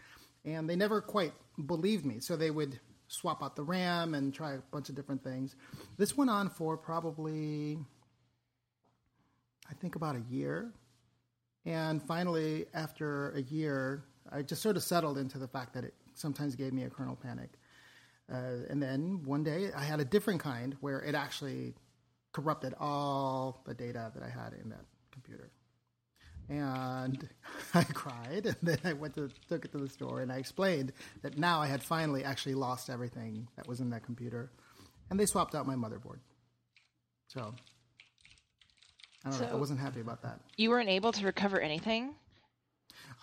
and 0.45 0.69
they 0.69 0.77
never 0.77 1.01
quite 1.01 1.33
believed 1.67 2.05
me. 2.05 2.21
So 2.21 2.37
they 2.37 2.51
would 2.51 2.79
swap 3.09 3.43
out 3.43 3.57
the 3.57 3.65
RAM 3.65 4.15
and 4.15 4.33
try 4.33 4.53
a 4.53 4.59
bunch 4.71 4.89
of 4.89 4.95
different 4.95 5.25
things. 5.25 5.57
This 5.97 6.17
went 6.17 6.31
on 6.31 6.51
for 6.51 6.77
probably 6.77 7.79
I 9.71 9.75
think 9.75 9.97
about 9.97 10.17
a 10.17 10.23
year. 10.31 10.73
And 11.65 12.03
finally, 12.03 12.67
after 12.73 13.33
a 13.33 13.43
year, 13.43 14.05
I 14.31 14.43
just 14.43 14.63
sort 14.63 14.77
of 14.77 14.83
settled 14.83 15.19
into 15.19 15.39
the 15.39 15.49
fact 15.49 15.75
that 15.75 15.85
it 15.85 15.95
sometimes 16.15 16.57
gave 16.57 16.73
me 16.73 16.85
a 16.85 16.91
kernel 16.91 17.17
panic. 17.17 17.51
Uh, 18.31 18.67
and 18.69 18.83
then 18.83 19.23
one 19.25 19.43
day 19.43 19.71
I 19.75 19.83
had 19.83 20.01
a 20.01 20.05
different 20.05 20.41
kind 20.41 20.77
where 20.81 21.01
it 21.01 21.15
actually 21.15 21.75
corrupted 22.33 22.75
all 22.79 23.63
the 23.67 23.75
data 23.75 24.13
that 24.15 24.23
I 24.23 24.29
had 24.29 24.53
in 24.53 24.71
that 24.71 24.85
computer. 25.11 25.51
And 26.49 27.29
I 27.75 27.85
cried, 27.85 28.47
and 28.47 28.57
then 28.63 28.79
I 28.85 28.93
went 28.95 29.15
to 29.15 29.31
took 29.49 29.65
it 29.65 29.73
to 29.73 29.79
the 29.79 29.89
store, 29.89 30.21
and 30.21 30.33
I 30.33 30.37
explained 30.37 30.93
that 31.23 31.37
now 31.39 31.61
I 31.61 31.67
had 31.67 31.83
finally 31.83 32.25
actually 32.25 32.55
lost 32.55 32.89
everything 32.89 33.49
that 33.57 33.67
was 33.67 33.81
in 33.81 33.91
that 33.91 34.03
computer, 34.03 34.51
and 35.11 35.21
they 35.21 35.27
swapped 35.27 35.55
out 35.55 35.67
my 35.67 35.75
motherboard. 35.75 36.21
So 37.29 37.55
I 39.25 39.31
don't 39.31 39.39
so 39.39 39.45
know. 39.45 39.53
I 39.53 39.55
wasn't 39.57 39.81
happy 39.81 40.01
about 40.01 40.23
that. 40.23 40.41
You 40.57 40.71
weren't 40.71 40.89
able 40.89 41.13
to 41.13 41.25
recover 41.25 41.61
anything. 41.61 42.15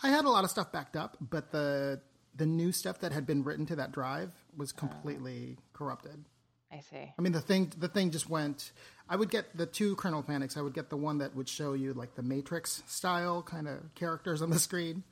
I 0.04 0.10
had 0.10 0.26
a 0.26 0.30
lot 0.30 0.44
of 0.44 0.52
stuff 0.52 0.72
backed 0.72 0.96
up, 0.96 1.18
but 1.20 1.52
the 1.52 2.02
the 2.36 2.46
new 2.46 2.72
stuff 2.72 3.00
that 3.00 3.12
had 3.12 3.26
been 3.26 3.44
written 3.44 3.66
to 3.66 3.78
that 3.78 3.92
drive 3.92 4.34
was 4.58 4.74
oh. 4.76 4.80
completely 4.80 5.58
corrupted. 5.74 6.26
I 6.72 6.80
see. 6.80 7.14
I 7.18 7.22
mean, 7.22 7.32
the 7.32 7.42
thing 7.42 7.72
the 7.78 7.88
thing 7.88 8.12
just 8.12 8.30
went. 8.30 8.72
I 9.08 9.16
would 9.16 9.30
get 9.30 9.56
the 9.56 9.66
two 9.66 9.96
kernel 9.96 10.24
panics. 10.24 10.58
I 10.58 10.62
would 10.62 10.74
get 10.74 10.90
the 10.90 10.98
one 10.98 11.20
that 11.20 11.36
would 11.36 11.48
show 11.48 11.74
you 11.74 11.94
like 11.94 12.16
the 12.16 12.24
Matrix 12.24 12.82
style 12.88 13.44
kind 13.44 13.68
of 13.68 13.94
characters 13.94 14.42
on 14.42 14.50
the 14.50 14.60
screen, 14.60 15.04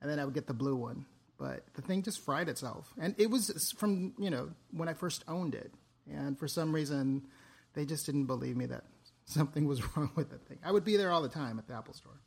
and 0.00 0.10
then 0.10 0.18
I 0.18 0.24
would 0.24 0.34
get 0.34 0.46
the 0.46 0.54
blue 0.54 0.76
one. 0.76 1.04
But 1.36 1.64
the 1.74 1.82
thing 1.82 2.02
just 2.02 2.20
fried 2.20 2.48
itself, 2.48 2.92
and 3.00 3.14
it 3.18 3.30
was 3.30 3.74
from 3.76 4.14
you 4.18 4.30
know 4.30 4.50
when 4.72 4.88
I 4.88 4.94
first 4.94 5.24
owned 5.26 5.54
it, 5.54 5.72
and 6.10 6.38
for 6.38 6.46
some 6.46 6.72
reason, 6.72 7.26
they 7.74 7.84
just 7.84 8.06
didn't 8.06 8.26
believe 8.26 8.56
me 8.56 8.66
that 8.66 8.84
something 9.24 9.66
was 9.66 9.82
wrong 9.96 10.10
with 10.14 10.30
the 10.30 10.38
thing. 10.38 10.58
I 10.64 10.72
would 10.72 10.84
be 10.84 10.96
there 10.96 11.10
all 11.10 11.22
the 11.22 11.28
time 11.28 11.58
at 11.58 11.66
the 11.66 11.74
Apple 11.74 11.94
Store. 11.94 12.20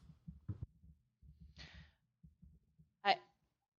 I 3.06 3.16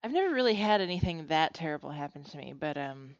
I've 0.04 0.12
never 0.12 0.34
really 0.34 0.54
had 0.54 0.82
anything 0.82 1.28
that 1.28 1.54
terrible 1.54 1.88
happen 1.90 2.24
to 2.24 2.36
me, 2.36 2.52
but 2.52 2.76
um, 2.76 3.16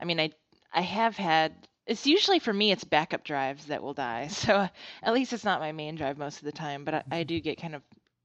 I 0.00 0.04
mean, 0.04 0.20
I 0.20 0.30
I 0.72 0.80
have 0.80 1.16
had. 1.16 1.52
It's 1.88 2.06
usually 2.06 2.38
for 2.38 2.52
me, 2.52 2.70
it's 2.70 2.84
backup 2.84 3.24
drives 3.24 3.66
that 3.66 3.82
will 3.82 3.94
die. 3.94 4.28
So 4.30 4.68
at 5.02 5.12
least 5.12 5.32
it's 5.32 5.44
not 5.44 5.60
my 5.60 5.72
main 5.72 5.96
drive 5.96 6.16
most 6.16 6.38
of 6.38 6.44
the 6.44 6.52
time. 6.52 6.84
But 6.84 6.94
I, 6.94 7.02
I 7.10 7.22
do 7.24 7.40
get 7.40 7.60
kind 7.60 7.74
of 7.74 7.82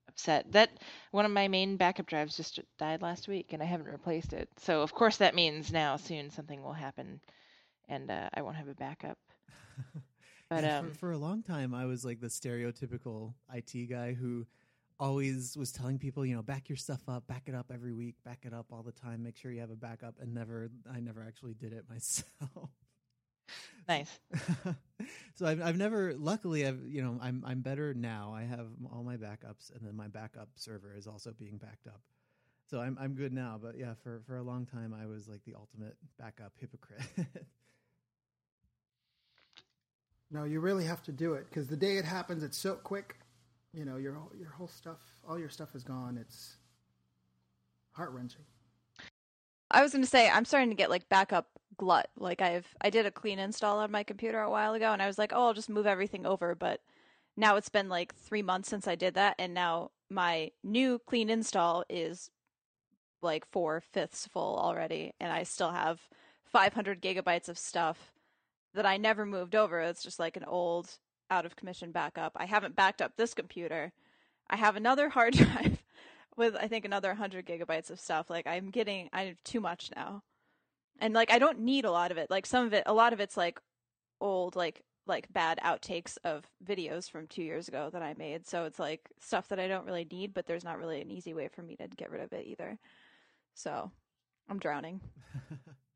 upset 0.08 0.52
that 0.52 0.70
one 1.10 1.26
of 1.26 1.32
my 1.32 1.48
main 1.48 1.78
backup 1.78 2.06
drives 2.06 2.38
just 2.38 2.60
died 2.78 3.02
last 3.02 3.28
week, 3.28 3.54
and 3.54 3.64
I 3.64 3.66
haven't 3.66 3.88
replaced 3.88 4.34
it. 4.34 4.50
So 4.60 4.84
of 4.84 4.94
course 4.94 5.18
that 5.18 5.34
means 5.34 5.72
now 5.72 5.98
soon 5.98 6.30
something 6.30 6.62
will 6.62 6.74
happen, 6.74 7.20
and 7.88 8.12
uh, 8.12 8.30
I 8.36 8.44
won't 8.44 8.58
have 8.58 8.68
a 8.68 8.76
backup. 8.76 9.18
But 10.50 10.64
yeah, 10.64 10.80
um, 10.80 10.90
for, 10.90 10.98
for, 10.98 11.12
a 11.12 11.18
long 11.18 11.44
time, 11.44 11.76
I 11.76 11.86
was 11.86 12.04
like 12.04 12.22
the 12.22 12.28
stereotypical 12.28 13.36
IT 13.54 13.88
guy 13.88 14.14
who 14.14 14.48
always 15.00 15.56
was 15.58 15.72
telling 15.72 15.98
people, 15.98 16.26
you 16.26 16.36
know, 16.36 16.42
back 16.42 16.70
your 16.70 16.76
stuff 16.76 17.02
up, 17.08 17.28
back 17.28 17.44
it 17.48 17.56
up 17.56 17.72
every 17.74 17.94
week, 17.94 18.16
back 18.26 18.40
it 18.46 18.54
up 18.54 18.68
all 18.72 18.84
the 18.84 18.92
time, 18.92 19.24
make 19.24 19.38
sure 19.38 19.52
you 19.52 19.62
have 19.62 19.70
a 19.70 19.76
backup, 19.76 20.16
and 20.20 20.34
never, 20.34 20.70
I 20.92 21.00
never 21.00 21.24
actually 21.26 21.54
did 21.54 21.74
it 21.74 21.86
myself. 21.90 22.70
Nice. 23.88 24.20
so 25.36 25.46
I've, 25.46 25.62
I've 25.62 25.78
never, 25.78 26.14
luckily, 26.16 26.68
I've, 26.68 26.82
you 26.88 27.02
know, 27.02 27.18
I'm, 27.22 27.44
I'm 27.46 27.62
better 27.62 27.94
now. 27.94 28.34
I 28.36 28.44
have 28.44 28.68
all 28.92 29.04
my 29.04 29.18
backups, 29.18 29.74
and 29.76 29.86
then 29.86 29.96
my 29.96 30.08
backup 30.08 30.50
server 30.56 30.94
is 30.96 31.08
also 31.08 31.32
being 31.32 31.58
backed 31.58 31.88
up. 31.88 32.02
So 32.70 32.80
I'm, 32.80 32.98
I'm 33.02 33.16
good 33.16 33.34
now. 33.34 33.60
But 33.60 33.78
yeah, 33.80 33.94
for, 34.04 34.22
for 34.28 34.38
a 34.38 34.44
long 34.44 34.68
time, 34.68 34.94
I 34.94 35.08
was 35.08 35.28
like 35.28 35.44
the 35.46 35.56
ultimate 35.56 35.96
backup 36.20 36.54
hypocrite. 36.60 37.02
No, 40.32 40.44
you 40.44 40.60
really 40.60 40.86
have 40.86 41.02
to 41.04 41.12
do 41.12 41.34
it 41.34 41.48
because 41.50 41.68
the 41.68 41.76
day 41.76 41.98
it 41.98 42.06
happens, 42.06 42.44
it's 42.44 42.58
so 42.58 42.76
quick. 42.76 43.16
You 43.74 43.86
know, 43.86 43.98
your 43.98 44.18
your 44.38 44.50
whole 44.50 44.68
stuff, 44.68 45.00
all 45.28 45.38
your 45.38 45.50
stuff 45.50 45.76
is 45.76 45.84
gone. 45.84 46.18
It's 46.20 46.58
heart 47.92 48.12
wrenching. 48.12 48.42
I 49.72 49.84
was 49.84 49.92
going 49.92 50.04
to 50.04 50.10
say 50.10 50.30
I'm 50.30 50.46
starting 50.46 50.70
to 50.70 50.76
get 50.76 50.90
like 50.90 51.10
backup 51.10 51.48
glut. 51.78 52.10
Like 52.18 52.42
I've 52.42 52.68
I 52.82 52.90
did 52.90 53.06
a 53.06 53.12
clean 53.12 53.40
install 53.40 53.80
on 53.80 53.92
my 53.92 54.04
computer 54.04 54.40
a 54.40 54.50
while 54.50 54.74
ago, 54.74 54.92
and 54.92 55.02
I 55.02 55.08
was 55.08 55.18
like, 55.18 55.32
oh, 55.34 55.48
I'll 55.48 55.54
just 55.54 55.70
move 55.70 55.86
everything 55.86 56.26
over. 56.26 56.56
But 56.56 56.82
now 57.38 57.56
it's 57.56 57.70
been 57.70 57.90
like 57.90 58.16
three 58.16 58.42
months 58.42 58.70
since 58.70 58.88
I 58.88 58.96
did 58.96 59.14
that, 59.16 59.36
and 59.38 59.54
now 59.54 59.92
my 60.10 60.52
new 60.64 61.00
clean 61.06 61.30
install 61.30 61.84
is 61.90 62.32
like 63.22 63.46
four 63.52 63.82
fifths 63.82 64.28
full 64.28 64.58
already, 64.58 65.14
and 65.20 65.32
I 65.32 65.44
still 65.44 65.72
have 65.72 66.00
500 66.52 67.02
gigabytes 67.02 67.50
of 67.50 67.58
stuff 67.58 68.12
that 68.74 68.86
I 68.86 68.98
never 68.98 69.26
moved 69.26 69.56
over. 69.56 69.80
It's 69.82 70.04
just 70.04 70.20
like 70.20 70.38
an 70.38 70.46
old 70.46 70.90
out 71.30 71.46
of 71.46 71.56
commission 71.56 71.92
backup. 71.92 72.34
I 72.36 72.46
haven't 72.46 72.76
backed 72.76 73.02
up 73.02 73.14
this 73.16 73.34
computer. 73.34 73.92
I 74.50 74.56
have 74.56 74.76
another 74.76 75.10
hard 75.10 75.34
drive 75.38 75.84
with 76.36 76.56
I 76.56 76.68
think 76.68 76.86
another 76.86 77.10
100 77.10 77.46
gigabytes 77.46 77.90
of 77.90 78.00
stuff. 78.00 78.30
Like 78.30 78.48
I'm 78.48 78.70
getting 78.70 79.10
I 79.14 79.24
have 79.24 79.44
too 79.44 79.60
much 79.60 79.92
now. 79.96 80.24
And 81.00 81.14
like 81.14 81.32
I 81.32 81.40
don't 81.40 81.60
need 81.60 81.86
a 81.86 81.92
lot 81.92 82.12
of 82.12 82.18
it. 82.18 82.30
Like 82.30 82.46
some 82.46 82.66
of 82.66 82.74
it 82.74 82.84
a 82.86 82.94
lot 82.94 83.14
of 83.14 83.20
it's 83.20 83.38
like 83.38 83.60
old 84.22 84.56
like 84.56 84.82
like 85.08 85.32
bad 85.34 85.60
outtakes 85.64 86.18
of 86.24 86.46
videos 86.64 87.10
from 87.10 87.26
2 87.28 87.42
years 87.42 87.68
ago 87.68 87.90
that 87.92 88.04
I 88.04 88.14
made. 88.18 88.48
So 88.48 88.66
it's 88.66 88.80
like 88.80 89.10
stuff 89.20 89.48
that 89.50 89.60
I 89.60 89.68
don't 89.68 89.86
really 89.86 90.08
need, 90.10 90.34
but 90.34 90.46
there's 90.46 90.64
not 90.64 90.78
really 90.78 91.02
an 91.02 91.10
easy 91.10 91.34
way 91.34 91.48
for 91.48 91.64
me 91.64 91.76
to 91.78 91.88
get 91.88 92.12
rid 92.12 92.22
of 92.22 92.32
it 92.32 92.46
either. 92.46 92.78
So, 93.56 93.92
I'm 94.48 94.60
drowning. 94.60 95.02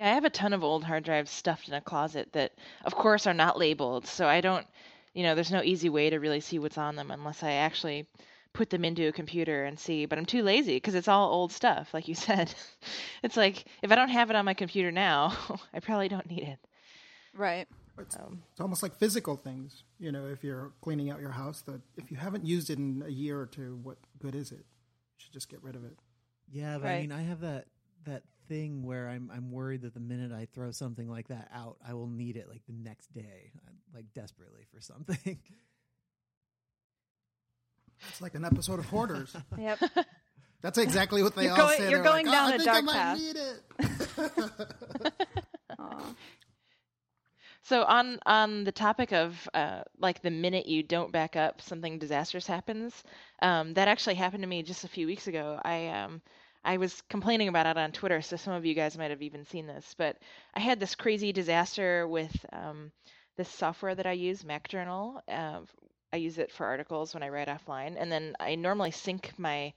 Yeah, 0.00 0.10
I 0.10 0.14
have 0.14 0.24
a 0.24 0.30
ton 0.30 0.54
of 0.54 0.64
old 0.64 0.82
hard 0.82 1.04
drives 1.04 1.30
stuffed 1.30 1.68
in 1.68 1.74
a 1.74 1.80
closet 1.80 2.32
that, 2.32 2.52
of 2.84 2.94
course, 2.94 3.26
are 3.26 3.34
not 3.34 3.58
labeled. 3.58 4.06
So 4.06 4.26
I 4.26 4.40
don't, 4.40 4.66
you 5.12 5.22
know, 5.22 5.34
there's 5.34 5.52
no 5.52 5.62
easy 5.62 5.90
way 5.90 6.08
to 6.08 6.18
really 6.18 6.40
see 6.40 6.58
what's 6.58 6.78
on 6.78 6.96
them 6.96 7.10
unless 7.10 7.42
I 7.42 7.52
actually 7.52 8.06
put 8.52 8.70
them 8.70 8.84
into 8.84 9.06
a 9.06 9.12
computer 9.12 9.64
and 9.64 9.78
see. 9.78 10.06
But 10.06 10.18
I'm 10.18 10.24
too 10.24 10.42
lazy 10.42 10.76
because 10.76 10.94
it's 10.94 11.08
all 11.08 11.30
old 11.30 11.52
stuff, 11.52 11.92
like 11.92 12.08
you 12.08 12.14
said. 12.28 12.54
it's 13.22 13.36
like 13.36 13.66
if 13.82 13.92
I 13.92 13.94
don't 13.94 14.08
have 14.08 14.30
it 14.30 14.36
on 14.36 14.46
my 14.46 14.54
computer 14.54 14.90
now, 14.90 15.36
I 15.74 15.80
probably 15.80 16.08
don't 16.08 16.28
need 16.28 16.44
it. 16.44 16.58
Right. 17.34 17.68
It's, 17.98 18.16
um, 18.16 18.42
it's, 18.50 18.60
almost 18.62 18.82
like 18.82 18.96
physical 18.96 19.36
things. 19.36 19.84
You 19.98 20.10
know, 20.12 20.26
if 20.26 20.42
you're 20.42 20.72
cleaning 20.80 21.10
out 21.10 21.20
your 21.20 21.30
house, 21.30 21.60
that 21.62 21.82
if 21.98 22.10
you 22.10 22.16
haven't 22.16 22.46
used 22.46 22.70
it 22.70 22.78
in 22.78 23.04
a 23.06 23.10
year 23.10 23.38
or 23.38 23.46
two, 23.46 23.78
what 23.82 23.98
good 24.18 24.34
is 24.34 24.50
it? 24.50 24.64
You 24.64 25.18
should 25.18 25.32
just 25.34 25.50
get 25.50 25.62
rid 25.62 25.76
of 25.76 25.84
it. 25.84 25.98
Yeah, 26.50 26.78
but 26.78 26.84
right. 26.84 26.92
I 26.94 27.00
mean, 27.02 27.12
I 27.12 27.22
have 27.22 27.40
that 27.40 27.66
that 28.06 28.22
thing 28.50 28.82
where 28.82 29.08
I'm 29.08 29.30
I'm 29.32 29.50
worried 29.52 29.82
that 29.82 29.94
the 29.94 30.00
minute 30.00 30.32
I 30.32 30.46
throw 30.52 30.72
something 30.72 31.08
like 31.08 31.28
that 31.28 31.48
out, 31.54 31.76
I 31.86 31.94
will 31.94 32.08
need 32.08 32.36
it 32.36 32.48
like 32.48 32.62
the 32.66 32.74
next 32.74 33.14
day, 33.14 33.52
like 33.94 34.06
desperately 34.14 34.66
for 34.74 34.80
something. 34.80 35.38
It's 38.08 38.22
like 38.22 38.34
an 38.34 38.46
episode 38.46 38.78
of 38.78 38.86
Hoarders. 38.86 39.36
yep. 39.58 39.78
That's 40.62 40.78
exactly 40.78 41.22
what 41.22 41.36
they 41.36 41.42
you're 41.44 41.52
all 41.52 41.58
going, 41.58 41.76
say. 41.76 41.90
You're 41.90 42.02
They're 42.02 42.12
going 42.12 42.26
like, 42.26 42.34
down 42.34 42.52
oh, 42.52 42.56
a 42.56 42.64
dark 42.64 42.86
path. 42.86 43.18
so 47.62 47.82
on 47.82 48.18
on 48.24 48.64
the 48.64 48.72
topic 48.72 49.12
of 49.12 49.46
uh, 49.52 49.82
like 49.98 50.22
the 50.22 50.30
minute 50.30 50.64
you 50.64 50.82
don't 50.82 51.12
back 51.12 51.36
up, 51.36 51.60
something 51.60 51.98
disastrous 51.98 52.46
happens. 52.46 53.04
Um, 53.42 53.74
that 53.74 53.86
actually 53.86 54.14
happened 54.14 54.44
to 54.44 54.48
me 54.48 54.62
just 54.62 54.84
a 54.84 54.88
few 54.88 55.06
weeks 55.06 55.26
ago. 55.26 55.60
I 55.62 55.88
um, 55.88 56.22
I 56.64 56.76
was 56.76 57.02
complaining 57.08 57.48
about 57.48 57.66
it 57.66 57.78
on 57.78 57.92
Twitter, 57.92 58.20
so 58.20 58.36
some 58.36 58.52
of 58.52 58.66
you 58.66 58.74
guys 58.74 58.98
might 58.98 59.10
have 59.10 59.22
even 59.22 59.44
seen 59.44 59.66
this. 59.66 59.94
But 59.96 60.18
I 60.54 60.60
had 60.60 60.78
this 60.78 60.94
crazy 60.94 61.32
disaster 61.32 62.06
with 62.06 62.34
um, 62.52 62.92
this 63.36 63.48
software 63.48 63.94
that 63.94 64.06
I 64.06 64.12
use, 64.12 64.42
MacJournal. 64.42 65.20
Uh, 65.26 65.60
I 66.12 66.16
use 66.16 66.38
it 66.38 66.52
for 66.52 66.66
articles 66.66 67.14
when 67.14 67.22
I 67.22 67.28
write 67.28 67.48
offline, 67.48 67.96
and 67.98 68.10
then 68.10 68.34
I 68.40 68.56
normally 68.56 68.90
sync 68.90 69.32
my 69.38 69.72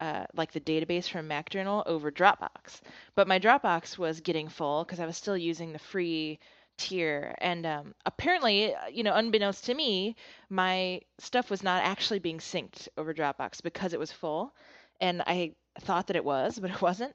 uh, 0.00 0.24
like 0.34 0.52
the 0.52 0.60
database 0.60 1.08
from 1.08 1.28
MacJournal 1.28 1.84
over 1.86 2.10
Dropbox. 2.10 2.80
But 3.14 3.28
my 3.28 3.38
Dropbox 3.38 3.96
was 3.96 4.20
getting 4.20 4.48
full 4.48 4.84
because 4.84 5.00
I 5.00 5.06
was 5.06 5.16
still 5.16 5.36
using 5.36 5.72
the 5.72 5.78
free 5.78 6.38
tier, 6.76 7.34
and 7.38 7.64
um, 7.64 7.94
apparently, 8.04 8.74
you 8.92 9.02
know, 9.02 9.14
unbeknownst 9.14 9.64
to 9.66 9.74
me, 9.74 10.16
my 10.50 11.00
stuff 11.18 11.50
was 11.50 11.62
not 11.62 11.84
actually 11.84 12.18
being 12.18 12.38
synced 12.38 12.88
over 12.98 13.14
Dropbox 13.14 13.62
because 13.62 13.94
it 13.94 13.98
was 13.98 14.12
full, 14.12 14.54
and 15.00 15.22
I 15.26 15.52
thought 15.80 16.08
that 16.08 16.16
it 16.16 16.24
was, 16.24 16.58
but 16.58 16.70
it 16.72 16.82
wasn't. 16.82 17.14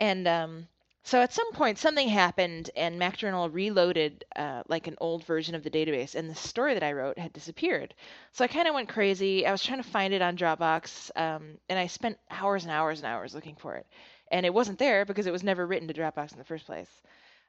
And 0.00 0.26
um, 0.28 0.68
so 1.04 1.20
at 1.20 1.32
some 1.32 1.52
point, 1.52 1.78
something 1.78 2.08
happened, 2.08 2.70
and 2.76 3.00
MacJournal 3.00 3.52
reloaded 3.52 4.24
uh, 4.36 4.62
like 4.68 4.86
an 4.86 4.96
old 5.00 5.24
version 5.24 5.54
of 5.54 5.62
the 5.64 5.70
database, 5.70 6.14
and 6.14 6.30
the 6.30 6.34
story 6.34 6.74
that 6.74 6.82
I 6.82 6.92
wrote 6.92 7.18
had 7.18 7.32
disappeared. 7.32 7.94
So 8.32 8.44
I 8.44 8.48
kind 8.48 8.68
of 8.68 8.74
went 8.74 8.88
crazy. 8.88 9.46
I 9.46 9.52
was 9.52 9.62
trying 9.64 9.82
to 9.82 9.88
find 9.88 10.14
it 10.14 10.22
on 10.22 10.36
Dropbox, 10.36 11.10
um, 11.16 11.58
and 11.68 11.78
I 11.78 11.86
spent 11.88 12.18
hours 12.30 12.64
and 12.64 12.72
hours 12.72 12.98
and 13.00 13.06
hours 13.06 13.34
looking 13.34 13.56
for 13.56 13.76
it. 13.76 13.86
And 14.30 14.46
it 14.46 14.54
wasn't 14.54 14.78
there 14.78 15.04
because 15.04 15.26
it 15.26 15.32
was 15.32 15.42
never 15.42 15.66
written 15.66 15.88
to 15.88 15.94
Dropbox 15.94 16.32
in 16.32 16.38
the 16.38 16.44
first 16.44 16.66
place. 16.66 16.90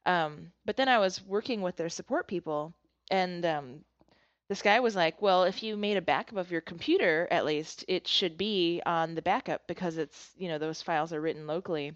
Um, 0.05 0.51
but 0.65 0.75
then 0.75 0.89
I 0.89 0.99
was 0.99 1.23
working 1.23 1.61
with 1.61 1.75
their 1.77 1.89
support 1.89 2.27
people, 2.27 2.73
and 3.09 3.45
um, 3.45 3.85
this 4.49 4.61
guy 4.61 4.79
was 4.79 4.95
like, 4.95 5.21
"Well, 5.21 5.43
if 5.43 5.63
you 5.63 5.77
made 5.77 5.97
a 5.97 6.01
backup 6.01 6.37
of 6.37 6.51
your 6.51 6.61
computer, 6.61 7.27
at 7.31 7.45
least 7.45 7.85
it 7.87 8.07
should 8.07 8.37
be 8.37 8.81
on 8.85 9.15
the 9.15 9.21
backup 9.21 9.67
because 9.67 9.97
it's 9.97 10.31
you 10.37 10.47
know 10.47 10.57
those 10.57 10.81
files 10.81 11.13
are 11.13 11.21
written 11.21 11.47
locally, 11.47 11.95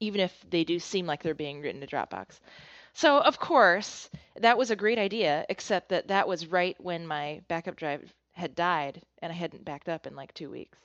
even 0.00 0.20
if 0.20 0.44
they 0.48 0.64
do 0.64 0.78
seem 0.78 1.06
like 1.06 1.22
they're 1.22 1.34
being 1.34 1.60
written 1.60 1.80
to 1.80 1.86
Dropbox." 1.86 2.40
So 2.92 3.18
of 3.18 3.38
course 3.38 4.10
that 4.36 4.58
was 4.58 4.70
a 4.70 4.76
great 4.76 4.98
idea, 4.98 5.46
except 5.48 5.90
that 5.90 6.08
that 6.08 6.28
was 6.28 6.46
right 6.46 6.76
when 6.80 7.06
my 7.06 7.42
backup 7.48 7.76
drive 7.76 8.12
had 8.32 8.54
died 8.54 9.02
and 9.20 9.32
I 9.32 9.36
hadn't 9.36 9.64
backed 9.64 9.88
up 9.88 10.06
in 10.06 10.16
like 10.16 10.32
two 10.34 10.50
weeks. 10.50 10.78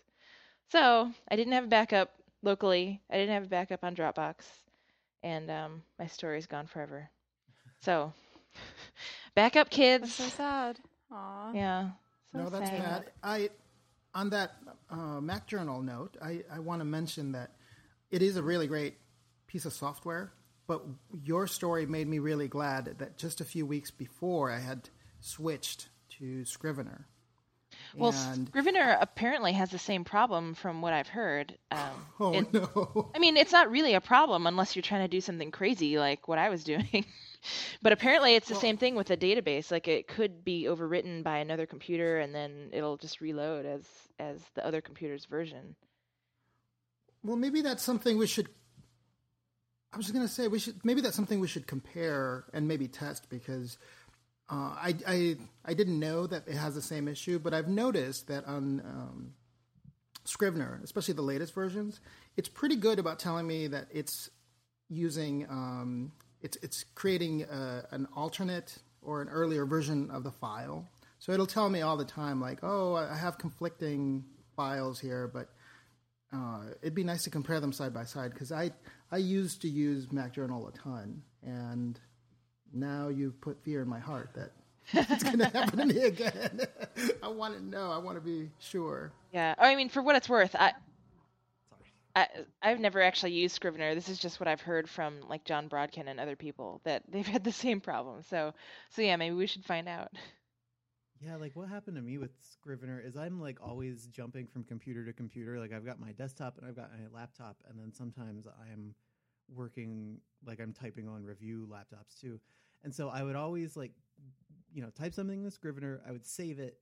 So 0.70 1.12
I 1.30 1.36
didn't 1.36 1.54
have 1.54 1.66
a 1.66 1.68
backup 1.68 2.12
locally. 2.42 3.02
I 3.10 3.16
didn't 3.16 3.34
have 3.34 3.44
a 3.44 3.48
backup 3.50 3.84
on 3.84 3.96
Dropbox, 3.96 4.36
and 5.24 5.50
um, 5.50 5.84
my 6.00 6.08
story's 6.08 6.48
gone 6.48 6.68
forever. 6.68 7.10
So 7.82 8.14
backup 9.36 9.70
kids. 9.70 10.18
That's 10.18 10.34
so 10.34 10.38
sad. 10.38 10.80
Aww. 11.16 11.56
Yeah. 11.56 11.90
So 12.32 12.40
no, 12.40 12.50
that's 12.50 12.70
sad. 12.70 12.82
bad. 12.82 13.12
I 13.24 13.50
on 14.14 14.30
that 14.30 14.54
uh, 14.90 15.20
MacJournal 15.20 15.84
note, 15.84 16.18
I, 16.22 16.42
I 16.52 16.60
want 16.60 16.82
to 16.82 16.86
mention 16.86 17.34
that 17.34 17.52
it 18.12 18.22
is 18.22 18.38
a 18.38 18.44
really 18.44 18.68
great 18.68 18.96
piece 19.48 19.66
of 19.66 19.74
software. 19.74 20.32
But 20.68 20.82
your 21.24 21.46
story 21.46 21.86
made 21.86 22.08
me 22.08 22.18
really 22.18 22.48
glad 22.48 22.98
that 22.98 23.18
just 23.18 23.40
a 23.40 23.46
few 23.46 23.68
weeks 23.68 23.92
before 23.92 24.52
I 24.52 24.58
had 24.58 24.90
switched 25.20 25.90
to 26.18 26.44
Scrivener. 26.44 27.08
Well, 27.96 28.14
and... 28.16 28.48
Scrivener 28.48 28.98
apparently 29.00 29.54
has 29.54 29.70
the 29.70 29.78
same 29.78 30.04
problem 30.04 30.56
from 30.56 30.82
what 30.82 30.94
I've 30.94 31.08
heard. 31.08 31.58
Um, 31.72 31.80
oh 32.20 32.34
it, 32.34 32.54
no! 32.54 33.12
I 33.14 33.20
mean, 33.20 33.38
it's 33.38 33.52
not 33.52 33.70
really 33.70 33.94
a 33.94 34.02
problem 34.02 34.48
unless 34.48 34.76
you're 34.76 34.84
trying 34.84 35.04
to 35.04 35.08
do 35.08 35.22
something 35.22 35.52
crazy 35.52 36.00
like 36.00 36.28
what 36.28 36.40
I 36.40 36.50
was 36.50 36.64
doing. 36.64 37.06
but 37.82 37.94
apparently, 37.94 38.36
it's 38.36 38.48
the 38.48 38.54
well, 38.54 38.62
same 38.62 38.78
thing 38.78 38.96
with 38.96 39.08
the 39.08 39.18
database. 39.18 39.72
Like 39.72 39.88
it 39.88 40.08
could 40.08 40.44
be 40.44 40.64
overwritten 40.64 41.24
by 41.24 41.38
another 41.38 41.66
computer, 41.66 42.20
and 42.20 42.34
then 42.34 42.70
it'll 42.72 42.98
just 42.98 43.22
reload 43.22 43.66
as 43.66 43.86
as 44.20 44.42
the 44.56 44.66
other 44.66 44.82
computer's 44.82 45.26
version. 45.26 45.76
Well, 47.24 47.38
maybe 47.38 47.62
that's 47.62 47.84
something 47.84 48.18
we 48.18 48.28
should. 48.28 48.50
I 49.94 49.98
was 49.98 50.12
going 50.12 50.26
to 50.26 50.32
say 50.32 50.48
we 50.48 50.60
should 50.60 50.84
maybe 50.86 51.02
that's 51.02 51.16
something 51.16 51.40
we 51.40 51.48
should 51.48 51.68
compare 51.68 52.46
and 52.54 52.68
maybe 52.68 52.88
test 52.88 53.30
because 53.30 53.78
uh, 54.50 54.76
I, 54.76 54.96
I 55.08 55.36
I 55.66 55.74
didn't 55.74 56.00
know 56.00 56.28
that 56.28 56.48
it 56.48 56.56
has 56.56 56.76
the 56.76 56.82
same 56.82 57.08
issue, 57.08 57.40
but 57.40 57.54
I've 57.54 57.68
noticed 57.68 58.28
that 58.28 58.46
on 58.46 58.82
um, 58.82 59.34
Scrivener, 60.26 60.82
especially 60.84 61.14
the 61.14 61.22
latest 61.22 61.54
versions, 61.54 62.00
it's 62.38 62.50
pretty 62.50 62.76
good 62.76 63.00
about 63.00 63.20
telling 63.20 63.48
me 63.48 63.68
that 63.68 63.88
it's 63.92 64.30
using 64.90 65.48
um, 65.50 66.12
it's 66.46 66.58
it's 66.62 66.86
creating 66.94 67.44
a, 67.44 67.84
an 67.92 68.08
alternate 68.16 68.78
or 69.02 69.22
an 69.22 69.30
earlier 69.30 69.66
version 69.66 70.12
of 70.12 70.24
the 70.24 70.32
file. 70.32 70.88
So 71.18 71.32
it'll 71.32 71.48
tell 71.48 71.70
me 71.70 71.82
all 71.82 71.98
the 71.98 72.06
time, 72.06 72.40
like, 72.40 72.60
oh, 72.62 72.96
I 72.96 73.18
have 73.18 73.38
conflicting 73.38 74.24
files 74.56 75.00
here, 75.00 75.28
but 75.28 75.50
uh, 76.32 76.60
it'd 76.82 76.94
be 76.94 77.04
nice 77.04 77.24
to 77.24 77.30
compare 77.30 77.60
them 77.60 77.74
side 77.74 77.94
by 77.94 78.06
side 78.06 78.32
because 78.32 78.52
I 78.52 78.72
I 79.12 79.18
used 79.18 79.62
to 79.64 79.68
use 79.68 80.06
MacJournal 80.08 80.70
a 80.70 80.78
ton, 80.78 81.24
and 81.44 82.00
now 82.72 83.08
you've 83.08 83.42
put 83.42 83.64
fear 83.64 83.82
in 83.82 83.88
my 83.88 84.00
heart 84.00 84.30
that 84.36 84.52
it's 84.94 85.24
going 85.24 85.40
to 85.40 85.46
happen 85.46 85.80
to 85.80 85.86
me 85.88 86.02
again. 86.02 86.62
I 87.24 87.28
want 87.30 87.56
to 87.56 87.66
know. 87.66 87.92
I 87.92 87.98
want 87.98 88.18
to 88.18 88.22
be 88.22 88.52
sure. 88.60 89.12
Yeah. 89.34 89.56
I 89.58 89.76
mean, 89.76 89.90
for 89.90 90.04
what 90.04 90.16
it's 90.16 90.30
worth, 90.30 90.56
I 90.56 90.74
I, 92.16 92.28
I've 92.62 92.80
never 92.80 93.02
actually 93.02 93.34
used 93.34 93.56
Scrivener. 93.56 93.94
This 93.94 94.08
is 94.08 94.20
just 94.20 94.40
what 94.40 94.48
I've 94.48 94.62
heard 94.62 94.90
from 94.90 95.20
like 95.28 95.44
Jon 95.44 95.68
Brodkin 95.68 96.08
and 96.08 96.20
other 96.20 96.38
people 96.38 96.82
that 96.86 97.04
they've 97.12 97.28
had 97.28 97.44
the 97.44 97.52
same 97.52 97.82
problem. 97.82 98.24
So, 98.24 98.54
so 98.90 99.02
yeah, 99.02 99.18
maybe 99.18 99.36
we 99.36 99.48
should 99.48 99.66
find 99.66 99.88
out. 99.88 100.12
Yeah, 101.22 101.38
like 101.38 101.56
what 101.56 101.70
happened 101.70 101.96
to 101.96 102.02
me 102.02 102.18
with 102.18 102.32
Scrivener 102.42 103.02
is 103.06 103.16
I'm 103.16 103.42
like 103.42 103.58
always 103.62 104.08
jumping 104.08 104.48
from 104.48 104.64
computer 104.64 105.06
to 105.06 105.14
computer. 105.14 105.60
Like 105.60 105.74
I've 105.74 105.86
got 105.86 106.00
my 106.00 106.12
desktop 106.12 106.58
and 106.58 106.68
I've 106.68 106.76
got 106.76 106.92
my 106.92 107.08
laptop, 107.18 107.58
and 107.70 107.80
then 107.80 107.94
sometimes 107.94 108.46
I'm 108.72 108.94
working 109.54 110.20
like 110.46 110.60
I'm 110.60 110.74
typing 110.74 111.08
on 111.08 111.24
review 111.24 111.68
laptops 111.72 112.20
too. 112.20 112.40
And 112.84 112.94
so 112.94 113.10
I 113.10 113.24
would 113.24 113.36
always 113.36 113.76
like, 113.76 113.94
you 114.72 114.82
know, 114.82 114.90
type 114.90 115.14
something 115.14 115.44
in 115.44 115.52
Scrivener. 115.52 116.02
I 116.08 116.12
would 116.12 116.26
save 116.26 116.60
it, 116.60 116.80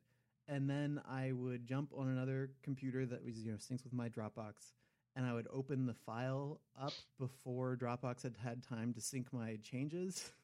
and 0.47 0.69
then 0.69 0.99
I 1.09 1.31
would 1.31 1.65
jump 1.65 1.91
on 1.95 2.09
another 2.09 2.49
computer 2.63 3.05
that 3.05 3.23
was 3.23 3.37
you 3.39 3.51
know 3.51 3.57
syncs 3.57 3.83
with 3.83 3.93
my 3.93 4.09
Dropbox 4.09 4.73
and 5.15 5.25
I 5.25 5.33
would 5.33 5.47
open 5.51 5.85
the 5.85 5.93
file 5.93 6.59
up 6.79 6.93
before 7.19 7.75
Dropbox 7.75 8.23
had 8.23 8.35
had 8.43 8.63
time 8.63 8.93
to 8.93 9.01
sync 9.01 9.31
my 9.31 9.57
changes. 9.63 10.31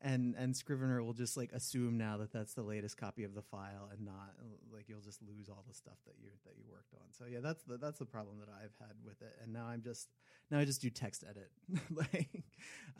and 0.00 0.34
and 0.36 0.56
Scrivener 0.56 1.02
will 1.02 1.12
just 1.12 1.36
like 1.36 1.52
assume 1.52 1.96
now 1.96 2.18
that 2.18 2.32
that's 2.32 2.54
the 2.54 2.62
latest 2.62 2.96
copy 2.96 3.24
of 3.24 3.34
the 3.34 3.42
file 3.42 3.88
and 3.90 4.04
not 4.04 4.34
like 4.72 4.88
you'll 4.88 5.00
just 5.00 5.20
lose 5.22 5.48
all 5.48 5.64
the 5.66 5.74
stuff 5.74 5.98
that 6.06 6.14
you 6.20 6.28
that 6.44 6.54
you 6.56 6.64
worked 6.70 6.94
on. 6.94 7.12
So 7.12 7.24
yeah, 7.30 7.40
that's 7.42 7.62
the 7.64 7.78
that's 7.78 7.98
the 7.98 8.04
problem 8.04 8.38
that 8.40 8.48
I've 8.50 8.74
had 8.80 8.96
with 9.04 9.22
it. 9.22 9.34
And 9.42 9.52
now 9.52 9.66
I'm 9.66 9.82
just 9.82 10.08
now 10.50 10.58
I 10.58 10.64
just 10.64 10.82
do 10.82 10.90
text 10.90 11.24
edit. 11.28 11.50
like 11.90 12.44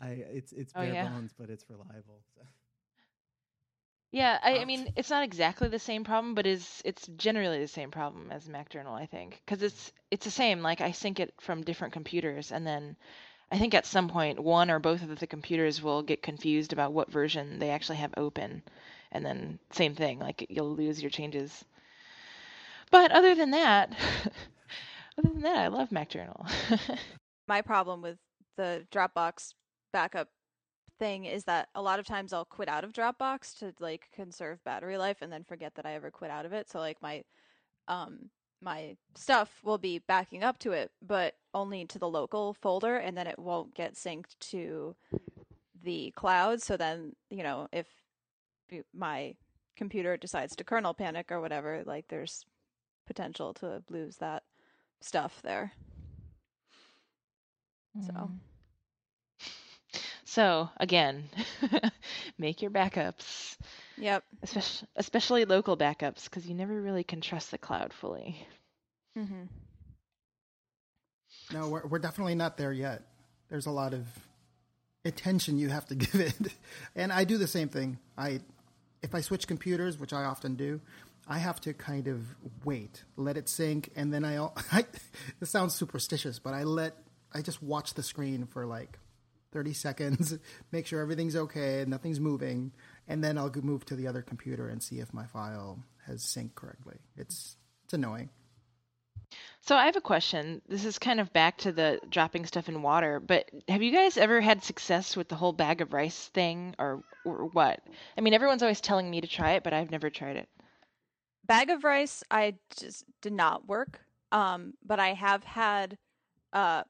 I 0.01 0.09
it's 0.09 0.51
it's 0.51 0.73
oh, 0.75 0.81
bare 0.81 0.89
oh, 0.89 0.93
yeah. 0.93 1.07
bones, 1.09 1.33
but 1.37 1.49
it's 1.49 1.65
reliable. 1.69 2.21
So. 2.35 2.41
Yeah, 4.15 4.39
I, 4.41 4.59
I, 4.59 4.65
mean, 4.65 4.93
it's 4.95 5.09
not 5.09 5.23
exactly 5.23 5.67
the 5.67 5.77
same 5.77 6.05
problem, 6.05 6.35
but 6.35 6.47
is 6.47 6.81
it's 6.85 7.05
generally 7.17 7.59
the 7.59 7.67
same 7.67 7.91
problem 7.91 8.31
as 8.31 8.47
MacJournal, 8.47 8.97
I 8.97 9.05
think, 9.07 9.41
because 9.45 9.61
it's 9.61 9.91
it's 10.09 10.23
the 10.23 10.31
same. 10.31 10.61
Like 10.61 10.79
I 10.79 10.91
sync 10.91 11.19
it 11.19 11.33
from 11.41 11.63
different 11.63 11.91
computers, 11.91 12.53
and 12.53 12.65
then 12.65 12.95
I 13.51 13.57
think 13.57 13.73
at 13.73 13.85
some 13.85 14.07
point 14.07 14.39
one 14.39 14.71
or 14.71 14.79
both 14.79 15.03
of 15.03 15.19
the 15.19 15.27
computers 15.27 15.81
will 15.81 16.01
get 16.01 16.23
confused 16.23 16.71
about 16.71 16.93
what 16.93 17.11
version 17.11 17.59
they 17.59 17.71
actually 17.71 17.97
have 17.97 18.13
open, 18.15 18.63
and 19.11 19.25
then 19.25 19.59
same 19.71 19.95
thing, 19.95 20.19
like 20.19 20.45
you'll 20.47 20.73
lose 20.73 21.01
your 21.01 21.11
changes. 21.11 21.65
But 22.89 23.11
other 23.11 23.35
than 23.35 23.51
that, 23.51 23.91
other 25.17 25.29
than 25.33 25.41
that, 25.41 25.57
I 25.57 25.67
love 25.67 25.89
MacJournal. 25.89 26.49
My 27.49 27.61
problem 27.61 28.01
with 28.01 28.17
the 28.55 28.87
Dropbox 28.93 29.55
backup 29.91 30.29
thing 30.99 31.25
is 31.25 31.43
that 31.45 31.69
a 31.75 31.81
lot 31.81 31.99
of 31.99 32.05
times 32.05 32.33
I'll 32.33 32.45
quit 32.45 32.69
out 32.69 32.83
of 32.83 32.93
Dropbox 32.93 33.57
to 33.59 33.73
like 33.79 34.09
conserve 34.13 34.63
battery 34.63 34.97
life 34.97 35.17
and 35.21 35.31
then 35.31 35.43
forget 35.43 35.75
that 35.75 35.85
I 35.85 35.93
ever 35.93 36.11
quit 36.11 36.31
out 36.31 36.45
of 36.45 36.53
it. 36.53 36.69
So 36.69 36.79
like 36.79 37.01
my 37.01 37.23
um 37.87 38.29
my 38.61 38.95
stuff 39.15 39.59
will 39.63 39.77
be 39.77 39.99
backing 39.99 40.43
up 40.43 40.57
to 40.59 40.71
it, 40.71 40.91
but 41.01 41.35
only 41.53 41.85
to 41.85 41.99
the 41.99 42.09
local 42.09 42.53
folder 42.53 42.97
and 42.97 43.15
then 43.17 43.27
it 43.27 43.37
won't 43.37 43.75
get 43.75 43.95
synced 43.95 44.37
to 44.39 44.95
the 45.83 46.11
cloud. 46.15 46.61
So 46.61 46.77
then, 46.77 47.13
you 47.29 47.43
know, 47.43 47.67
if 47.71 47.85
my 48.93 49.35
computer 49.75 50.17
decides 50.17 50.55
to 50.55 50.63
kernel 50.63 50.93
panic 50.93 51.31
or 51.31 51.41
whatever, 51.41 51.83
like 51.85 52.07
there's 52.07 52.45
potential 53.05 53.53
to 53.55 53.83
lose 53.89 54.17
that 54.17 54.43
stuff 55.01 55.41
there. 55.43 55.73
Mm. 57.97 58.07
So 58.07 58.31
again, 60.37 61.29
make 62.37 62.61
your 62.61 62.71
backups. 62.71 63.57
Yep. 63.97 64.23
Especially 64.43 64.87
especially 64.95 65.45
local 65.45 65.77
backups 65.77 66.25
because 66.25 66.45
you 66.45 66.53
never 66.53 66.81
really 66.81 67.03
can 67.03 67.21
trust 67.21 67.51
the 67.51 67.57
cloud 67.57 67.93
fully. 67.93 68.45
Mm-hmm. 69.17 69.43
No, 71.53 71.69
we're 71.69 71.85
we're 71.87 71.99
definitely 71.99 72.35
not 72.35 72.57
there 72.57 72.73
yet. 72.73 73.03
There's 73.49 73.65
a 73.65 73.71
lot 73.71 73.93
of 73.93 74.05
attention 75.05 75.57
you 75.57 75.69
have 75.69 75.85
to 75.87 75.95
give 76.05 76.15
it, 76.15 76.35
and 76.95 77.11
I 77.11 77.23
do 77.23 77.37
the 77.37 77.47
same 77.47 77.69
thing. 77.69 77.99
I 78.17 78.41
if 79.01 79.13
I 79.15 79.21
switch 79.21 79.47
computers, 79.47 79.97
which 79.97 80.13
I 80.13 80.23
often 80.23 80.55
do, 80.55 80.81
I 81.27 81.37
have 81.37 81.61
to 81.61 81.73
kind 81.73 82.07
of 82.07 82.21
wait, 82.63 83.03
let 83.15 83.37
it 83.37 83.47
sync, 83.47 83.91
and 83.95 84.13
then 84.13 84.25
I. 84.25 84.37
I 84.71 84.85
this 85.39 85.49
sounds 85.49 85.75
superstitious, 85.75 86.39
but 86.39 86.53
I 86.53 86.63
let 86.63 86.95
I 87.33 87.41
just 87.41 87.61
watch 87.63 87.93
the 87.93 88.03
screen 88.03 88.45
for 88.45 88.65
like 88.65 88.99
30 89.55 89.73
seconds, 89.73 90.37
make 90.73 90.85
sure 90.85 90.99
everything's 90.99 91.35
okay, 91.35 91.85
nothing's 91.87 92.19
moving, 92.19 92.73
and 93.07 93.23
then 93.23 93.37
I'll 93.37 93.51
move 93.63 93.85
to 93.85 93.95
the 93.95 94.05
other 94.05 94.21
computer 94.21 94.67
and 94.67 94.83
see 94.83 94.99
if 94.99 95.13
my 95.13 95.25
file 95.25 95.79
has 96.05 96.21
synced 96.23 96.55
correctly. 96.55 96.97
It's 97.15 97.55
it's 97.85 97.93
annoying. 97.93 98.29
So 99.61 99.77
I 99.77 99.85
have 99.85 99.95
a 99.95 100.01
question. 100.01 100.61
This 100.67 100.83
is 100.83 100.99
kind 100.99 101.21
of 101.21 101.31
back 101.31 101.57
to 101.59 101.71
the 101.71 102.01
dropping 102.09 102.45
stuff 102.45 102.67
in 102.67 102.81
water, 102.81 103.21
but 103.21 103.49
have 103.69 103.81
you 103.81 103.91
guys 103.91 104.17
ever 104.17 104.41
had 104.41 104.61
success 104.61 105.15
with 105.15 105.29
the 105.29 105.35
whole 105.35 105.53
bag 105.53 105.81
of 105.81 105.93
rice 105.93 106.27
thing 106.33 106.75
or, 106.77 107.01
or 107.23 107.45
what? 107.45 107.79
I 108.17 108.21
mean, 108.21 108.33
everyone's 108.33 108.61
always 108.61 108.81
telling 108.81 109.09
me 109.09 109.21
to 109.21 109.27
try 109.27 109.53
it, 109.53 109.63
but 109.63 109.73
I've 109.73 109.89
never 109.89 110.09
tried 110.09 110.35
it. 110.35 110.49
Bag 111.45 111.69
of 111.69 111.83
rice 111.83 112.23
I 112.29 112.55
just 112.77 113.05
did 113.21 113.33
not 113.33 113.67
work. 113.67 114.01
Um, 114.31 114.73
but 114.85 114.99
I 114.99 115.13
have 115.13 115.43
had 115.45 115.97
uh 116.51 116.83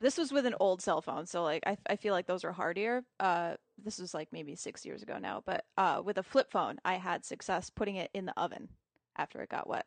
this 0.00 0.16
was 0.16 0.32
with 0.32 0.46
an 0.46 0.54
old 0.60 0.80
cell 0.80 1.02
phone, 1.02 1.26
so 1.26 1.42
like 1.42 1.62
I 1.66 1.76
I 1.88 1.96
feel 1.96 2.14
like 2.14 2.26
those 2.26 2.44
are 2.44 2.52
hardier. 2.52 3.02
Uh, 3.18 3.54
this 3.82 3.98
was 3.98 4.14
like 4.14 4.28
maybe 4.32 4.54
six 4.54 4.84
years 4.84 5.02
ago 5.02 5.18
now, 5.18 5.42
but 5.44 5.64
uh, 5.76 6.02
with 6.04 6.18
a 6.18 6.22
flip 6.22 6.50
phone, 6.50 6.78
I 6.84 6.94
had 6.94 7.24
success 7.24 7.70
putting 7.70 7.96
it 7.96 8.10
in 8.14 8.26
the 8.26 8.38
oven 8.40 8.68
after 9.16 9.40
it 9.42 9.48
got 9.48 9.68
wet 9.68 9.86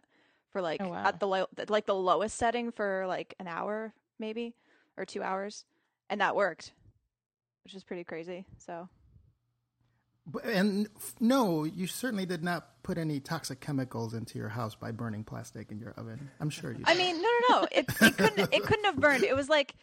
for 0.52 0.62
like 0.62 0.82
oh, 0.82 0.89
wow. 0.89 1.04
at 1.06 1.19
the 1.19 1.28
low 1.28 1.47
like 1.69 1.86
the 1.86 1.95
lowest 1.95 2.38
setting 2.38 2.71
for 2.71 3.06
like 3.08 3.36
an 3.39 3.47
hour 3.47 3.93
maybe 4.19 4.54
or 4.97 5.06
two 5.06 5.24
hours, 5.24 5.65
and 6.10 6.19
that 6.21 6.36
worked, 6.36 6.74
which 7.63 7.74
is 7.74 7.84
pretty 7.84 8.04
crazy. 8.04 8.45
So. 8.58 8.89
And 10.43 10.88
no, 11.19 11.63
you 11.63 11.88
certainly 11.88 12.28
did 12.28 12.43
not 12.43 12.84
put 12.84 13.00
any 13.00 13.19
toxic 13.19 13.60
chemicals 13.60 14.13
into 14.13 14.38
your 14.38 14.50
house 14.50 14.76
by 14.76 14.91
burning 14.91 15.24
plastic 15.24 15.71
in 15.71 15.80
your 15.80 15.91
oven. 15.97 16.30
I'm 16.39 16.50
sure 16.50 16.71
you. 16.71 16.78
Did. 16.78 16.88
I 16.88 16.93
mean, 16.93 17.21
no, 17.21 17.30
no, 17.50 17.62
no. 17.62 17.67
It, 17.71 17.86
it 18.02 18.17
couldn't. 18.17 18.54
It 18.54 18.63
couldn't 18.63 18.86
have 18.86 18.97
burned. 18.97 19.24
It 19.24 19.36
was 19.36 19.50
like 19.50 19.74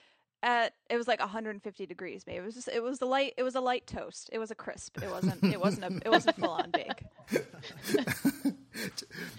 at 0.43 0.75
it 0.89 0.97
was 0.97 1.09
like 1.09 1.21
150 1.21 1.87
degrees 1.87 2.25
maybe 2.27 2.39
it 2.39 2.45
was 2.45 2.55
just 2.55 2.69
it 2.69 2.83
was 2.83 2.99
the 2.99 3.07
light 3.07 3.35
it 3.37 3.43
was 3.43 3.55
a 3.55 3.61
light 3.61 3.87
toast. 3.87 4.31
It 4.33 4.39
was 4.39 4.51
a 4.51 4.55
crisp. 4.55 5.03
It 5.03 5.11
wasn't 5.11 5.43
it 5.45 5.61
wasn't 5.61 5.85
a 5.85 6.07
it 6.07 6.11
wasn't 6.11 6.37
full 6.39 6.51
on 6.51 6.71
bake. 6.71 7.03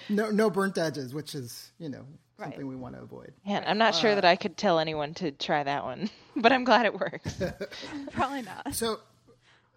No 0.10 0.30
no 0.32 0.50
burnt 0.50 0.78
edges 0.78 1.14
which 1.14 1.34
is 1.34 1.72
you 1.80 1.88
know 1.88 2.06
something 2.38 2.60
right. 2.60 2.68
we 2.68 2.76
want 2.76 2.96
to 2.96 3.02
avoid. 3.02 3.34
Yeah 3.46 3.64
i'm 3.66 3.78
not 3.78 3.94
uh, 3.94 3.98
sure 3.98 4.16
that 4.16 4.26
i 4.26 4.36
could 4.36 4.58
tell 4.58 4.80
anyone 4.80 5.14
to 5.16 5.32
try 5.32 5.64
that 5.64 5.86
one 5.86 6.10
but 6.36 6.52
i'm 6.52 6.66
glad 6.66 6.86
it 6.86 6.94
works. 7.00 7.42
Probably 8.12 8.42
not. 8.42 8.74
So 8.74 8.98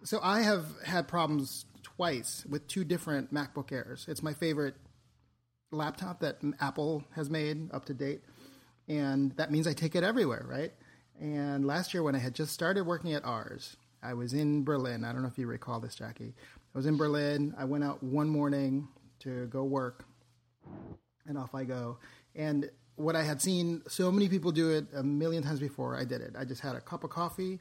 so 0.03 0.19
i 0.21 0.41
have 0.41 0.65
had 0.83 1.07
problems 1.07 1.65
twice 1.81 2.45
with 2.49 2.67
two 2.67 2.83
different 2.83 3.33
macbook 3.33 3.71
airs. 3.71 4.05
It's 4.09 4.21
my 4.21 4.33
favorite 4.33 4.75
laptop 5.71 6.19
that 6.19 6.37
apple 6.59 7.03
has 7.15 7.29
made 7.29 7.73
up 7.73 7.85
to 7.85 7.93
date 7.93 8.21
and 8.87 9.31
that 9.37 9.51
means 9.51 9.65
i 9.65 9.73
take 9.73 9.95
it 9.95 10.03
everywhere 10.03 10.45
right 10.47 10.71
and 11.19 11.65
last 11.65 11.93
year, 11.93 12.03
when 12.03 12.15
I 12.15 12.19
had 12.19 12.33
just 12.33 12.53
started 12.53 12.85
working 12.85 13.13
at 13.13 13.23
Ars, 13.23 13.77
I 14.01 14.13
was 14.13 14.33
in 14.33 14.63
Berlin. 14.63 15.03
I 15.03 15.13
don't 15.13 15.21
know 15.21 15.27
if 15.27 15.37
you 15.37 15.47
recall 15.47 15.79
this, 15.79 15.95
Jacqui. 15.95 16.33
I 16.33 16.77
was 16.77 16.85
in 16.85 16.97
Berlin. 16.97 17.53
I 17.57 17.65
went 17.65 17.83
out 17.83 18.03
one 18.03 18.27
morning 18.29 18.87
to 19.19 19.47
go 19.47 19.63
work, 19.63 20.05
and 21.25 21.37
off 21.37 21.55
I 21.55 21.63
go. 21.63 21.99
And 22.35 22.69
what 22.95 23.15
I 23.15 23.23
had 23.23 23.41
seen 23.41 23.81
so 23.87 24.11
many 24.11 24.27
people 24.27 24.51
do 24.51 24.71
it 24.71 24.85
a 24.93 25.03
million 25.03 25.43
times 25.43 25.59
before, 25.59 25.97
I 25.97 26.03
did 26.03 26.21
it. 26.21 26.35
I 26.37 26.45
just 26.45 26.61
had 26.61 26.75
a 26.75 26.81
cup 26.81 27.03
of 27.03 27.09
coffee 27.09 27.59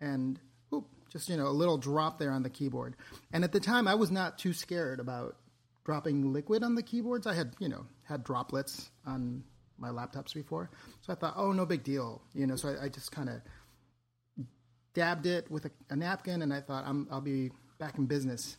and 0.00 0.38
whoop, 0.70 0.86
just 1.10 1.28
you 1.28 1.36
know 1.36 1.46
a 1.46 1.48
little 1.48 1.78
drop 1.78 2.18
there 2.18 2.30
on 2.30 2.42
the 2.42 2.50
keyboard. 2.50 2.96
And 3.32 3.44
at 3.44 3.52
the 3.52 3.60
time, 3.60 3.86
I 3.86 3.94
was 3.94 4.10
not 4.10 4.38
too 4.38 4.52
scared 4.52 5.00
about 5.00 5.36
dropping 5.84 6.32
liquid 6.32 6.62
on 6.62 6.74
the 6.74 6.82
keyboards. 6.82 7.26
I 7.26 7.34
had 7.34 7.54
you 7.58 7.68
know 7.68 7.86
had 8.04 8.24
droplets 8.24 8.90
on 9.06 9.44
my 9.78 9.88
laptops 9.88 10.34
before. 10.34 10.70
So 11.00 11.12
I 11.12 11.16
thought, 11.16 11.34
oh, 11.36 11.52
no 11.52 11.66
big 11.66 11.82
deal, 11.82 12.22
you 12.34 12.46
know. 12.46 12.56
So 12.56 12.68
I, 12.68 12.84
I 12.84 12.88
just 12.88 13.12
kind 13.12 13.28
of 13.28 13.40
dabbed 14.94 15.26
it 15.26 15.50
with 15.50 15.66
a, 15.66 15.70
a, 15.90 15.96
napkin, 15.96 16.42
and 16.42 16.52
I 16.52 16.60
thought 16.60 16.84
I'm, 16.86 17.08
I'll 17.10 17.20
be 17.20 17.50
back 17.78 17.98
in 17.98 18.06
business 18.06 18.56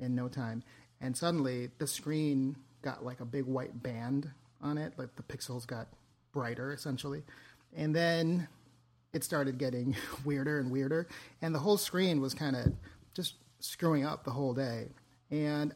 in 0.00 0.14
no 0.14 0.28
time. 0.28 0.62
And 1.00 1.16
suddenly, 1.16 1.70
the 1.78 1.86
screen 1.86 2.56
got 2.82 3.04
like 3.04 3.20
a 3.20 3.24
big 3.24 3.44
white 3.44 3.82
band 3.82 4.30
on 4.60 4.78
it, 4.78 4.94
like 4.96 5.14
the 5.16 5.22
pixels 5.22 5.66
got 5.66 5.88
brighter, 6.32 6.72
essentially. 6.72 7.22
And 7.74 7.94
then 7.94 8.48
it 9.12 9.24
started 9.24 9.58
getting 9.58 9.96
weirder 10.24 10.58
and 10.58 10.70
weirder, 10.70 11.08
and 11.40 11.54
the 11.54 11.60
whole 11.60 11.76
screen 11.76 12.20
was 12.20 12.34
kind 12.34 12.56
of 12.56 12.72
just 13.14 13.34
screwing 13.60 14.04
up 14.04 14.24
the 14.24 14.30
whole 14.30 14.54
day. 14.54 14.88
And 15.30 15.74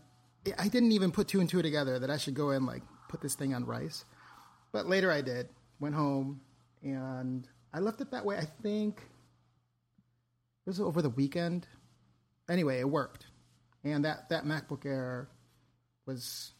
I 0.58 0.68
didn't 0.68 0.92
even 0.92 1.10
put 1.10 1.28
two 1.28 1.40
and 1.40 1.48
two 1.48 1.62
together 1.62 1.98
that 1.98 2.10
I 2.10 2.16
should 2.16 2.34
go 2.34 2.50
and 2.50 2.66
like 2.66 2.82
put 3.08 3.20
this 3.20 3.34
thing 3.34 3.54
on 3.54 3.64
rice. 3.64 4.04
But 4.76 4.90
later 4.90 5.10
I 5.10 5.22
did. 5.22 5.48
Went 5.80 5.94
home 5.94 6.42
and 6.82 7.48
I 7.72 7.78
left 7.78 8.02
it 8.02 8.10
that 8.10 8.26
way. 8.26 8.36
I 8.36 8.44
think 8.62 8.98
it 8.98 10.68
was 10.68 10.80
over 10.80 11.00
the 11.00 11.08
weekend. 11.08 11.66
Anyway, 12.46 12.78
it 12.78 12.90
worked, 12.90 13.24
and 13.84 14.04
that 14.04 14.28
that 14.28 14.44
MacBook 14.44 14.84
Air 14.84 15.30
was 16.04 16.52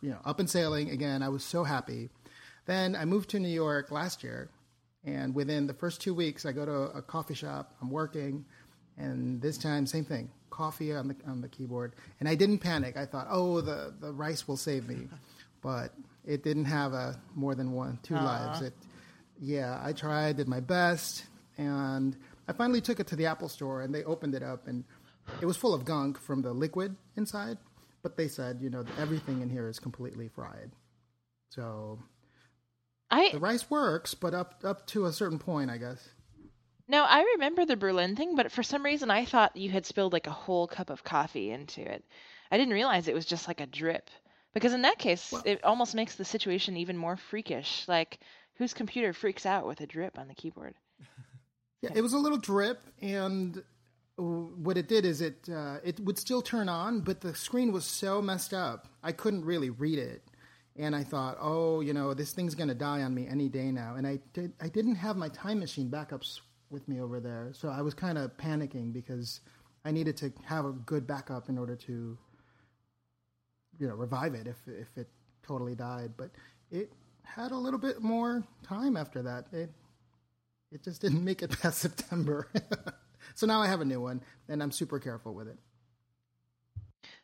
you 0.00 0.08
know 0.08 0.20
up 0.24 0.40
and 0.40 0.48
sailing 0.48 0.88
again. 0.88 1.22
I 1.22 1.28
was 1.28 1.44
so 1.44 1.64
happy. 1.64 2.08
Then 2.64 2.96
I 2.96 3.04
moved 3.04 3.28
to 3.30 3.40
New 3.40 3.48
York 3.48 3.90
last 3.90 4.24
year, 4.24 4.48
and 5.04 5.34
within 5.34 5.66
the 5.66 5.74
first 5.74 6.00
two 6.00 6.14
weeks, 6.14 6.46
I 6.46 6.52
go 6.52 6.64
to 6.64 6.96
a 6.96 7.02
coffee 7.02 7.34
shop. 7.34 7.74
I'm 7.82 7.90
working, 7.90 8.46
and 8.96 9.42
this 9.42 9.58
time, 9.58 9.84
same 9.84 10.06
thing, 10.06 10.30
coffee 10.48 10.94
on 10.94 11.08
the 11.08 11.16
on 11.26 11.42
the 11.42 11.48
keyboard. 11.48 11.92
And 12.20 12.26
I 12.26 12.36
didn't 12.36 12.60
panic. 12.60 12.96
I 12.96 13.04
thought, 13.04 13.26
oh, 13.28 13.60
the 13.60 13.92
the 14.00 14.14
rice 14.14 14.48
will 14.48 14.56
save 14.56 14.88
me, 14.88 15.08
but 15.60 15.92
it 16.26 16.42
didn't 16.42 16.66
have 16.66 16.92
a 16.92 17.20
more 17.34 17.54
than 17.54 17.72
one, 17.72 17.98
two 18.02 18.14
lives. 18.14 18.60
It, 18.62 18.74
yeah, 19.40 19.80
I 19.82 19.92
tried, 19.92 20.36
did 20.36 20.48
my 20.48 20.60
best, 20.60 21.24
and 21.56 22.16
I 22.48 22.52
finally 22.52 22.80
took 22.80 23.00
it 23.00 23.06
to 23.08 23.16
the 23.16 23.26
Apple 23.26 23.48
Store, 23.48 23.82
and 23.82 23.94
they 23.94 24.04
opened 24.04 24.34
it 24.34 24.42
up, 24.42 24.66
and 24.66 24.84
it 25.40 25.46
was 25.46 25.56
full 25.56 25.74
of 25.74 25.84
gunk 25.84 26.18
from 26.18 26.42
the 26.42 26.52
liquid 26.52 26.96
inside. 27.16 27.58
But 28.02 28.16
they 28.16 28.28
said, 28.28 28.58
you 28.60 28.70
know, 28.70 28.84
everything 28.98 29.42
in 29.42 29.50
here 29.50 29.68
is 29.68 29.78
completely 29.78 30.28
fried. 30.28 30.70
So 31.50 31.98
I 33.10 33.30
the 33.32 33.40
rice 33.40 33.68
works, 33.70 34.14
but 34.14 34.34
up 34.34 34.60
up 34.64 34.86
to 34.88 35.06
a 35.06 35.12
certain 35.12 35.38
point, 35.38 35.70
I 35.70 35.78
guess. 35.78 36.08
Now 36.88 37.04
I 37.04 37.22
remember 37.34 37.64
the 37.64 37.76
Berlin 37.76 38.14
thing, 38.14 38.36
but 38.36 38.52
for 38.52 38.62
some 38.62 38.84
reason 38.84 39.10
I 39.10 39.24
thought 39.24 39.56
you 39.56 39.70
had 39.70 39.86
spilled 39.86 40.12
like 40.12 40.26
a 40.28 40.32
whole 40.32 40.68
cup 40.68 40.90
of 40.90 41.02
coffee 41.02 41.50
into 41.50 41.80
it. 41.80 42.04
I 42.50 42.58
didn't 42.58 42.74
realize 42.74 43.08
it 43.08 43.14
was 43.14 43.26
just 43.26 43.48
like 43.48 43.60
a 43.60 43.66
drip. 43.66 44.08
Because 44.56 44.72
in 44.72 44.80
that 44.82 44.96
case, 44.96 45.32
well, 45.32 45.42
it 45.44 45.62
almost 45.64 45.94
makes 45.94 46.14
the 46.14 46.24
situation 46.24 46.78
even 46.78 46.96
more 46.96 47.18
freakish. 47.18 47.84
Like, 47.86 48.20
whose 48.54 48.72
computer 48.72 49.12
freaks 49.12 49.44
out 49.44 49.66
with 49.66 49.82
a 49.82 49.86
drip 49.86 50.18
on 50.18 50.28
the 50.28 50.34
keyboard? 50.34 50.74
yeah, 51.82 51.90
it 51.94 52.00
was 52.00 52.14
a 52.14 52.16
little 52.16 52.38
drip, 52.38 52.80
and 53.02 53.62
what 54.16 54.78
it 54.78 54.88
did 54.88 55.04
is 55.04 55.20
it 55.20 55.46
uh, 55.54 55.76
it 55.84 56.00
would 56.00 56.16
still 56.16 56.40
turn 56.40 56.70
on, 56.70 57.00
but 57.00 57.20
the 57.20 57.34
screen 57.34 57.70
was 57.70 57.84
so 57.84 58.22
messed 58.22 58.54
up, 58.54 58.88
I 59.02 59.12
couldn't 59.12 59.44
really 59.44 59.68
read 59.68 59.98
it. 59.98 60.22
And 60.74 60.96
I 60.96 61.04
thought, 61.04 61.36
oh, 61.38 61.82
you 61.82 61.92
know, 61.92 62.14
this 62.14 62.32
thing's 62.32 62.54
going 62.54 62.68
to 62.68 62.74
die 62.74 63.02
on 63.02 63.14
me 63.14 63.26
any 63.28 63.50
day 63.50 63.70
now. 63.70 63.96
And 63.96 64.06
I 64.06 64.20
did, 64.32 64.54
I 64.58 64.68
didn't 64.68 64.94
have 64.94 65.18
my 65.18 65.28
time 65.28 65.58
machine 65.58 65.90
backups 65.90 66.40
with 66.70 66.88
me 66.88 66.98
over 67.02 67.20
there, 67.20 67.50
so 67.52 67.68
I 67.68 67.82
was 67.82 67.92
kind 67.92 68.16
of 68.16 68.34
panicking 68.38 68.94
because 68.94 69.40
I 69.84 69.90
needed 69.90 70.16
to 70.16 70.32
have 70.44 70.64
a 70.64 70.72
good 70.72 71.06
backup 71.06 71.50
in 71.50 71.58
order 71.58 71.76
to 71.76 72.16
you 73.78 73.88
know 73.88 73.94
revive 73.94 74.34
it 74.34 74.46
if 74.46 74.56
if 74.66 74.88
it 74.96 75.08
totally 75.42 75.74
died. 75.74 76.12
But 76.16 76.30
it 76.70 76.92
had 77.22 77.50
a 77.52 77.56
little 77.56 77.78
bit 77.80 78.02
more 78.02 78.44
time 78.62 78.96
after 78.96 79.22
that. 79.22 79.46
It 79.52 79.70
it 80.72 80.82
just 80.82 81.00
didn't 81.00 81.24
make 81.24 81.42
it 81.42 81.58
past 81.60 81.78
September. 81.80 82.48
so 83.34 83.46
now 83.46 83.60
I 83.60 83.66
have 83.66 83.80
a 83.80 83.84
new 83.84 84.00
one, 84.00 84.22
and 84.48 84.62
I'm 84.62 84.72
super 84.72 84.98
careful 84.98 85.34
with 85.34 85.48
it. 85.48 85.58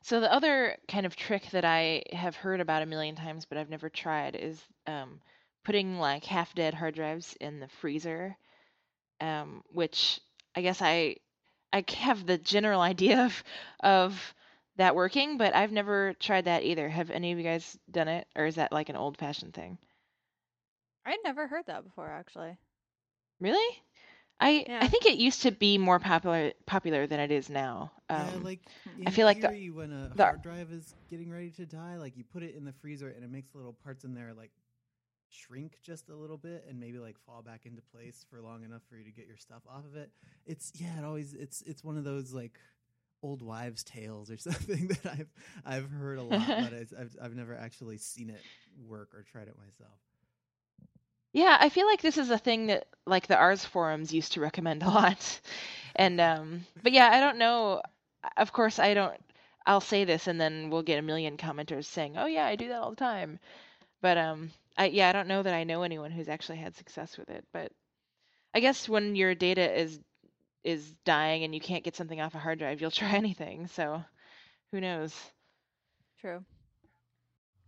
So 0.03 0.21
the 0.21 0.33
other 0.33 0.77
kind 0.89 1.07
of 1.07 1.15
trick 1.15 1.49
that 1.53 1.65
I 1.65 2.03
have 2.13 2.35
heard 2.35 2.61
about 2.61 2.83
a 2.83 2.87
million 2.87 3.15
times, 3.15 3.45
but 3.45 3.57
I've 3.57 3.71
never 3.71 3.89
tried, 3.89 4.35
is 4.35 4.61
um, 4.87 5.21
putting 5.65 5.99
like 5.99 6.25
half 6.25 6.55
dead 6.55 6.75
hard 6.75 6.95
drives 6.95 7.37
in 7.41 7.61
the 7.61 7.69
freezer, 7.69 8.37
um, 9.21 9.63
which 9.73 10.21
I 10.57 10.63
guess 10.63 10.83
I 10.83 11.17
I 11.73 11.85
have 11.97 12.27
the 12.27 12.39
general 12.39 12.81
idea 12.93 13.25
of 13.25 13.45
of 13.81 14.35
that 14.77 14.95
working, 14.95 15.39
but 15.39 15.55
I've 15.55 15.73
never 15.73 16.15
tried 16.15 16.47
that 16.47 16.63
either. 16.63 16.89
Have 16.89 17.11
any 17.11 17.33
of 17.33 17.39
you 17.39 17.45
guys 17.45 17.79
done 17.91 18.09
it, 18.09 18.27
or 18.37 18.47
is 18.47 18.57
that 18.57 18.73
like 18.73 18.89
an 18.89 18.97
old 18.97 19.19
fashioned 19.19 19.55
thing? 19.55 19.79
I'd 21.05 21.19
never 21.25 21.47
heard 21.47 21.67
that 21.67 21.85
before, 21.85 22.11
actually. 22.11 22.57
Really? 23.41 23.83
I 24.41 24.65
yeah. 24.67 24.79
I 24.83 24.89
think 24.89 25.07
it 25.07 25.19
used 25.19 25.43
to 25.43 25.53
be 25.53 25.79
more 25.79 26.01
popular 26.01 26.53
popular 26.67 27.07
than 27.07 27.21
it 27.21 27.31
is 27.31 27.49
now. 27.49 27.93
Um, 28.09 28.19
yeah, 28.19 28.39
like 28.43 28.61
I 29.07 29.11
feel 29.11 29.27
like 29.27 29.41
the, 29.41 29.71
when 29.71 29.93
a 29.93 30.11
the, 30.15 30.25
hard 30.25 30.43
drive 30.43 30.73
is 30.73 30.95
getting 31.09 31.31
ready 31.31 31.51
to 31.51 31.67
die, 31.67 31.97
like 31.97 32.17
you 32.17 32.25
put 32.25 32.43
it 32.43 32.57
in 32.57 32.65
the 32.65 32.73
freezer 32.73 33.09
and 33.09 33.25
it 33.25 33.31
makes 33.31 33.55
little 33.55 33.77
parts 33.85 34.05
in 34.05 34.15
there 34.15 34.33
like 34.37 34.51
shrink 35.29 35.79
just 35.83 36.11
a 36.11 36.15
little 36.15 36.37
bit 36.37 36.65
and 36.69 36.79
maybe 36.79 36.99
like 36.99 37.17
fall 37.25 37.41
back 37.41 37.67
into 37.67 37.81
place 37.95 38.27
for 38.29 38.41
long 38.41 38.65
enough 38.65 38.83
for 38.89 38.97
you 38.97 39.05
to 39.05 39.11
get 39.11 39.27
your 39.27 39.37
stuff 39.37 39.63
off 39.69 39.85
of 39.85 39.97
it. 39.97 40.11
It's 40.45 40.73
yeah, 40.75 40.99
it 40.99 41.05
always 41.05 41.35
it's 41.35 41.63
it's 41.63 41.85
one 41.85 41.97
of 41.97 42.05
those 42.05 42.33
like 42.33 42.59
old 43.23 43.43
wives' 43.43 43.85
tales 43.85 44.31
or 44.31 44.37
something 44.39 44.89
that 44.89 45.07
I've 45.07 45.33
I've 45.65 45.91
heard 45.91 46.19
a 46.19 46.23
lot, 46.23 46.55
but 46.59 46.73
I've 46.75 47.17
I've 47.23 47.35
never 47.35 47.55
actually 47.55 47.99
seen 47.99 48.31
it 48.31 48.45
work 48.87 49.15
or 49.15 49.23
tried 49.23 49.49
it 49.49 49.57
myself. 49.59 49.99
Yeah, 51.33 51.57
I 51.61 51.69
feel 51.69 51.87
like 51.87 52.01
this 52.03 52.17
is 52.19 52.31
a 52.31 52.39
thing 52.39 52.67
that 52.67 52.87
like 53.07 53.27
the 53.27 53.37
Ars 53.37 53.65
forums 53.65 54.13
used 54.15 54.33
to 54.33 54.41
recommend 54.41 54.83
a 54.83 54.89
lot. 54.89 55.41
And 55.95 56.21
um 56.21 56.67
but 56.83 56.93
yeah, 56.93 57.09
I 57.13 57.21
don't 57.21 57.37
know. 57.39 57.83
Of 58.37 58.53
course, 58.53 58.79
I 58.79 58.95
don't 58.95 59.21
I'll 59.67 59.81
say 59.81 60.05
this 60.05 60.27
and 60.27 60.41
then 60.41 60.71
we'll 60.71 60.83
get 60.83 60.99
a 60.99 61.03
million 61.03 61.37
commenters 61.37 61.85
saying, 61.87 62.17
"Oh 62.17 62.27
yeah, 62.27 62.47
I 62.47 62.57
do 62.57 62.69
that 62.69 62.81
all 62.83 62.91
the 62.91 62.97
time." 62.97 63.39
But 64.03 64.19
um 64.19 64.53
I 64.79 64.87
yeah, 64.87 65.09
I 65.09 65.13
don't 65.13 65.29
know 65.29 65.43
that 65.43 65.55
I 65.55 65.65
know 65.65 65.83
anyone 65.83 66.11
who's 66.13 66.29
actually 66.29 66.59
had 66.59 66.77
success 66.77 67.19
with 67.19 67.31
it, 67.31 67.45
but 67.53 67.73
I 68.55 68.61
guess 68.61 68.89
when 68.89 69.15
your 69.17 69.35
data 69.35 69.79
is 69.81 70.01
is 70.65 70.93
dying 71.05 71.45
and 71.45 71.55
you 71.55 71.61
can't 71.61 71.85
get 71.85 71.97
something 71.97 72.21
off 72.21 72.35
a 72.35 72.39
hard 72.39 72.59
drive, 72.59 72.81
you'll 72.81 72.91
try 73.03 73.11
anything. 73.11 73.67
So, 73.67 74.05
who 74.71 74.81
knows? 74.81 75.15
True. 76.21 76.45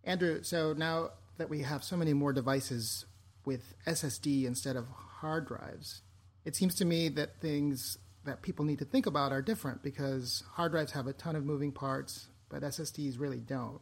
Andrew, 0.05 0.43
so 0.43 0.75
now 0.75 1.11
that 1.39 1.49
we 1.51 1.63
have 1.63 1.83
so 1.83 1.97
many 1.97 2.13
more 2.13 2.33
devices 2.33 3.07
with 3.45 3.75
SSD 3.87 4.45
instead 4.45 4.77
of 4.77 4.87
hard 4.89 5.47
drives, 5.47 6.03
it 6.45 6.55
seems 6.55 6.75
to 6.77 6.85
me 6.85 7.09
that 7.11 7.41
things 7.41 7.99
that 8.25 8.43
people 8.43 8.65
need 8.65 8.79
to 8.79 8.85
think 8.85 9.07
about 9.07 9.33
are 9.33 9.43
different 9.43 9.83
because 9.83 10.43
hard 10.53 10.73
drives 10.73 10.93
have 10.93 11.07
a 11.07 11.13
ton 11.13 11.37
of 11.37 11.45
moving 11.45 11.73
parts, 11.73 12.29
but 12.49 12.63
SSDs 12.63 13.19
really 13.19 13.41
don't. 13.41 13.81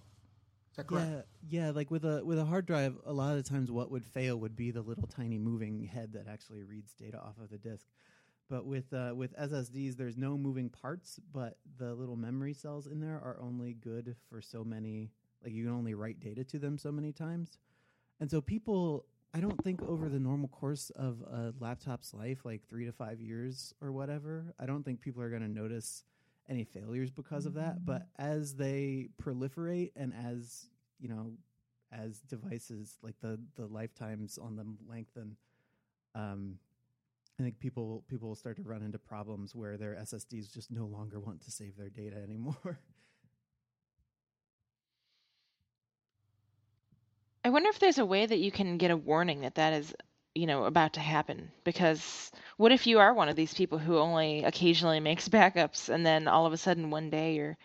Is 0.71 0.77
that 0.77 0.87
correct? 0.87 1.27
Yeah, 1.49 1.67
yeah. 1.67 1.71
Like 1.71 1.91
with 1.91 2.05
a 2.05 2.25
with 2.25 2.39
a 2.39 2.45
hard 2.47 2.65
drive, 2.67 2.97
a 3.05 3.13
lot 3.13 3.37
of 3.37 3.45
times 3.45 3.71
what 3.71 3.91
would 3.91 4.07
fail 4.07 4.39
would 4.39 4.57
be 4.57 4.71
the 4.71 4.81
little 4.81 5.07
tiny 5.07 5.37
moving 5.37 5.85
head 5.85 6.15
that 6.15 6.27
actually 6.29 6.63
reads 6.63 6.95
data 6.95 7.19
off 7.19 7.35
of 7.43 7.51
the 7.51 7.59
disk. 7.59 7.87
But 8.49 8.67
with 8.67 8.93
uh, 8.93 9.13
with 9.15 9.37
SSDs, 9.37 9.97
there's 9.97 10.17
no 10.17 10.37
moving 10.37 10.69
parts, 10.69 11.19
but 11.33 11.59
the 11.79 11.95
little 11.95 12.17
memory 12.17 12.53
cells 12.55 12.87
in 12.87 13.01
there 13.01 13.15
are 13.15 13.39
only 13.41 13.75
good 13.75 14.17
for 14.29 14.43
so 14.43 14.63
many. 14.65 15.11
Like 15.43 15.53
you 15.53 15.65
can 15.65 15.73
only 15.73 15.95
write 15.95 16.21
data 16.21 16.45
to 16.45 16.59
them 16.59 16.79
so 16.79 16.93
many 16.93 17.13
times, 17.13 17.59
and 18.21 18.31
so 18.31 18.41
people 18.41 19.07
I 19.35 19.41
don't 19.41 19.63
think 19.65 19.83
over 19.83 20.09
the 20.09 20.19
normal 20.19 20.49
course 20.49 20.91
of 20.91 21.23
a 21.23 21.55
laptop's 21.59 22.13
life, 22.13 22.45
like 22.45 22.69
three 22.69 22.85
to 22.85 22.93
five 22.93 23.21
years 23.21 23.73
or 23.81 23.91
whatever, 23.91 24.55
I 24.61 24.67
don't 24.67 24.85
think 24.85 25.01
people 25.01 25.23
are 25.23 25.31
going 25.31 25.43
to 25.43 25.49
notice 25.49 26.05
any 26.49 26.65
failures 26.65 27.11
because 27.11 27.47
of 27.47 27.55
that. 27.55 27.87
But 27.87 28.09
as 28.19 28.55
they 28.55 29.09
proliferate 29.23 29.93
and 29.97 30.13
as, 30.13 30.67
you 31.01 31.09
know, 31.09 31.33
as 31.91 32.19
devices, 32.21 32.99
like 33.03 33.15
the, 33.23 33.41
the 33.57 33.67
lifetimes 33.67 34.37
on 34.37 34.55
them 34.57 34.77
lengthen, 34.87 35.37
um, 36.15 36.59
I 37.39 37.43
think 37.43 37.59
people 37.59 38.05
people 38.09 38.29
will 38.29 38.37
start 38.37 38.57
to 38.57 38.63
run 38.63 38.83
into 38.83 38.99
problems 38.99 39.55
where 39.55 39.77
their 39.77 39.95
SSDs 39.97 40.53
just 40.53 40.71
no 40.71 40.87
longer 40.87 41.19
want 41.19 41.43
to 41.43 41.51
save 41.51 41.77
their 41.77 41.89
data 41.89 42.17
anymore. 42.17 42.79
I 47.45 47.51
wonder 47.51 47.69
if 47.71 47.79
there's 47.79 47.99
a 47.99 48.07
way 48.07 48.25
that 48.27 48.39
you 48.39 48.53
can 48.53 48.79
get 48.79 48.91
a 48.93 48.97
warning 48.97 49.41
that 49.41 49.57
that 49.57 49.73
is, 49.73 49.95
you 50.35 50.47
know, 50.47 50.65
about 50.65 50.95
to 50.95 51.01
happen. 51.01 51.51
Because 51.65 52.31
what 52.57 52.73
if 52.73 52.87
you 52.87 53.01
are 53.01 53.13
one 53.13 53.29
of 53.29 53.37
these 53.37 53.55
people 53.55 53.79
who 53.79 53.99
only 53.99 54.45
occasionally 54.45 55.01
makes 55.01 55.29
backups, 55.31 55.89
and 55.89 56.07
then 56.07 56.29
all 56.29 56.47
of 56.47 56.53
a 56.53 56.57
sudden 56.57 56.91
one 56.91 57.11
day 57.11 57.35
your 57.35 57.57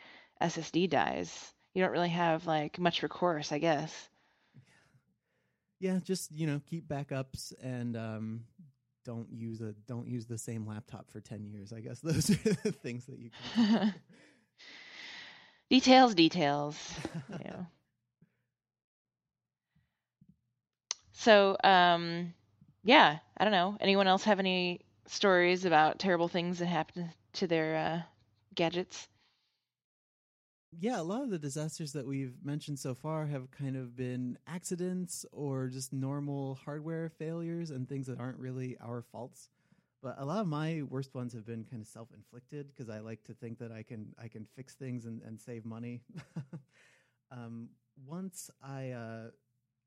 SSD 0.42 0.88
dies? 0.88 1.54
You 1.74 1.84
don't 1.84 1.92
really 1.92 2.10
have 2.10 2.48
like 2.48 2.80
much 2.80 3.04
recourse, 3.04 3.52
I 3.52 3.60
guess. 3.60 4.10
Yeah, 5.80 6.00
just 6.04 6.32
you 6.32 6.48
know, 6.48 6.62
keep 6.66 6.88
backups 6.88 7.54
and 7.62 7.96
um, 7.96 8.46
don't 9.08 9.32
use 9.32 9.62
a 9.62 9.74
don't 9.88 10.06
use 10.06 10.26
the 10.26 10.38
same 10.38 10.68
laptop 10.68 11.10
for 11.10 11.22
ten 11.22 11.46
years. 11.46 11.72
I 11.72 11.80
guess 11.80 12.00
those 12.04 12.30
are 12.30 12.54
the 12.64 12.72
things 12.74 13.06
that 13.06 13.18
you 13.18 13.32
can. 13.56 13.96
details, 15.70 16.14
details. 16.14 16.94
yeah. 17.40 17.64
So, 21.14 21.56
um, 21.64 22.34
yeah, 22.84 23.20
I 23.38 23.44
don't 23.44 23.54
know. 23.54 23.78
Anyone 23.80 24.08
else 24.08 24.26
have 24.26 24.40
any 24.40 24.82
stories 25.08 25.64
about 25.66 26.00
terrible 26.00 26.28
things 26.28 26.60
that 26.60 26.68
happened 26.68 27.10
to 27.34 27.48
their 27.48 27.76
uh, 27.78 28.02
gadgets? 28.54 29.08
Yeah, 30.80 31.02
a 31.02 31.04
lot 31.04 31.24
of 31.24 31.32
the 31.32 31.40
disasters 31.40 31.94
that 31.94 32.06
we've 32.06 32.36
mentioned 32.44 32.78
so 32.78 32.94
far 32.94 33.26
have 33.26 33.50
kind 33.50 33.76
of 33.76 33.96
been 33.96 34.38
accidents 34.46 35.26
or 35.32 35.70
just 35.70 35.92
normal 35.92 36.60
hardware 36.66 37.10
failures 37.10 37.72
and 37.72 37.90
things 37.90 38.06
that 38.08 38.20
aren't 38.20 38.38
really 38.38 38.78
our 38.80 39.02
faults. 39.02 39.50
But 40.04 40.18
a 40.20 40.26
lot 40.26 40.40
of 40.40 40.48
my 40.48 40.84
worst 40.88 41.16
ones 41.16 41.34
have 41.34 41.48
been 41.48 41.64
kind 41.64 41.82
of 41.82 41.88
self-inflicted 41.88 42.68
because 42.68 42.92
I 42.92 43.00
like 43.00 43.24
to 43.24 43.34
think 43.34 43.58
that 43.58 43.72
I 43.72 43.82
can 43.82 44.14
I 44.22 44.28
can 44.28 44.46
fix 44.56 44.76
things 44.76 45.06
and, 45.06 45.24
and 45.24 45.42
save 45.42 45.66
money. 45.66 46.04
um, 47.32 47.70
once 48.06 48.52
I 48.62 48.92
uh, 48.92 49.30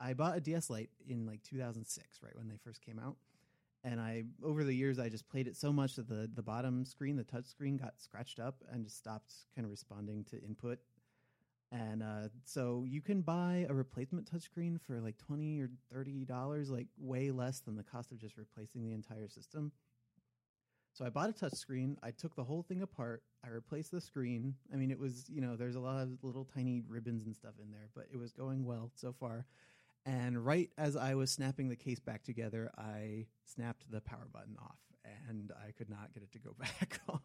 I 0.00 0.14
bought 0.14 0.36
a 0.36 0.40
DS 0.40 0.70
Lite 0.70 0.90
in 1.08 1.24
like 1.24 1.44
2006, 1.44 2.18
right 2.20 2.36
when 2.36 2.48
they 2.48 2.56
first 2.64 2.82
came 2.82 2.98
out. 2.98 3.16
And 3.82 3.98
I, 3.98 4.24
over 4.44 4.62
the 4.62 4.74
years, 4.74 4.98
I 4.98 5.08
just 5.08 5.28
played 5.28 5.46
it 5.46 5.56
so 5.56 5.72
much 5.72 5.96
that 5.96 6.08
the, 6.08 6.28
the 6.34 6.42
bottom 6.42 6.84
screen, 6.84 7.16
the 7.16 7.24
touch 7.24 7.46
screen, 7.46 7.78
got 7.78 7.94
scratched 7.98 8.38
up 8.38 8.56
and 8.70 8.84
just 8.84 8.98
stopped 8.98 9.32
kind 9.54 9.64
of 9.64 9.70
responding 9.70 10.24
to 10.30 10.42
input. 10.42 10.78
And 11.72 12.02
uh, 12.02 12.28
so 12.44 12.84
you 12.86 13.00
can 13.00 13.22
buy 13.22 13.66
a 13.68 13.74
replacement 13.74 14.30
touchscreen 14.30 14.80
for 14.80 15.00
like 15.00 15.16
twenty 15.18 15.60
or 15.60 15.70
thirty 15.92 16.24
dollars, 16.24 16.68
like 16.68 16.88
way 16.98 17.30
less 17.30 17.60
than 17.60 17.76
the 17.76 17.84
cost 17.84 18.10
of 18.10 18.18
just 18.18 18.36
replacing 18.36 18.82
the 18.82 18.92
entire 18.92 19.28
system. 19.28 19.70
So 20.92 21.04
I 21.04 21.10
bought 21.10 21.30
a 21.30 21.32
touchscreen. 21.32 21.96
I 22.02 22.10
took 22.10 22.34
the 22.34 22.42
whole 22.42 22.64
thing 22.64 22.82
apart. 22.82 23.22
I 23.44 23.50
replaced 23.50 23.92
the 23.92 24.00
screen. 24.00 24.56
I 24.72 24.76
mean, 24.76 24.90
it 24.90 24.98
was 24.98 25.26
you 25.28 25.40
know 25.40 25.54
there's 25.54 25.76
a 25.76 25.80
lot 25.80 26.02
of 26.02 26.08
little 26.22 26.44
tiny 26.44 26.82
ribbons 26.88 27.26
and 27.26 27.36
stuff 27.36 27.54
in 27.62 27.70
there, 27.70 27.88
but 27.94 28.06
it 28.12 28.16
was 28.16 28.32
going 28.32 28.64
well 28.64 28.90
so 28.96 29.12
far. 29.12 29.46
And 30.06 30.44
right 30.44 30.70
as 30.78 30.96
I 30.96 31.14
was 31.14 31.30
snapping 31.30 31.68
the 31.68 31.76
case 31.76 32.00
back 32.00 32.22
together, 32.24 32.70
I 32.76 33.26
snapped 33.44 33.90
the 33.90 34.00
power 34.00 34.26
button 34.32 34.56
off 34.60 34.78
and 35.28 35.52
I 35.66 35.72
could 35.72 35.90
not 35.90 36.12
get 36.12 36.22
it 36.22 36.32
to 36.32 36.38
go 36.38 36.54
back 36.58 37.00
on. 37.08 37.20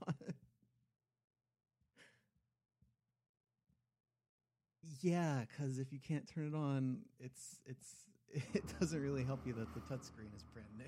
yeah, 5.01 5.43
because 5.47 5.79
if 5.79 5.91
you 5.91 5.99
can't 5.99 6.27
turn 6.27 6.47
it 6.47 6.55
on, 6.55 6.99
it's 7.19 7.59
it's 7.65 8.05
it 8.53 8.63
doesn't 8.79 9.01
really 9.01 9.23
help 9.23 9.45
you 9.45 9.53
that 9.53 9.73
the 9.73 9.81
touchscreen 9.81 10.35
is 10.35 10.43
brand 10.53 10.67
new. 10.77 10.85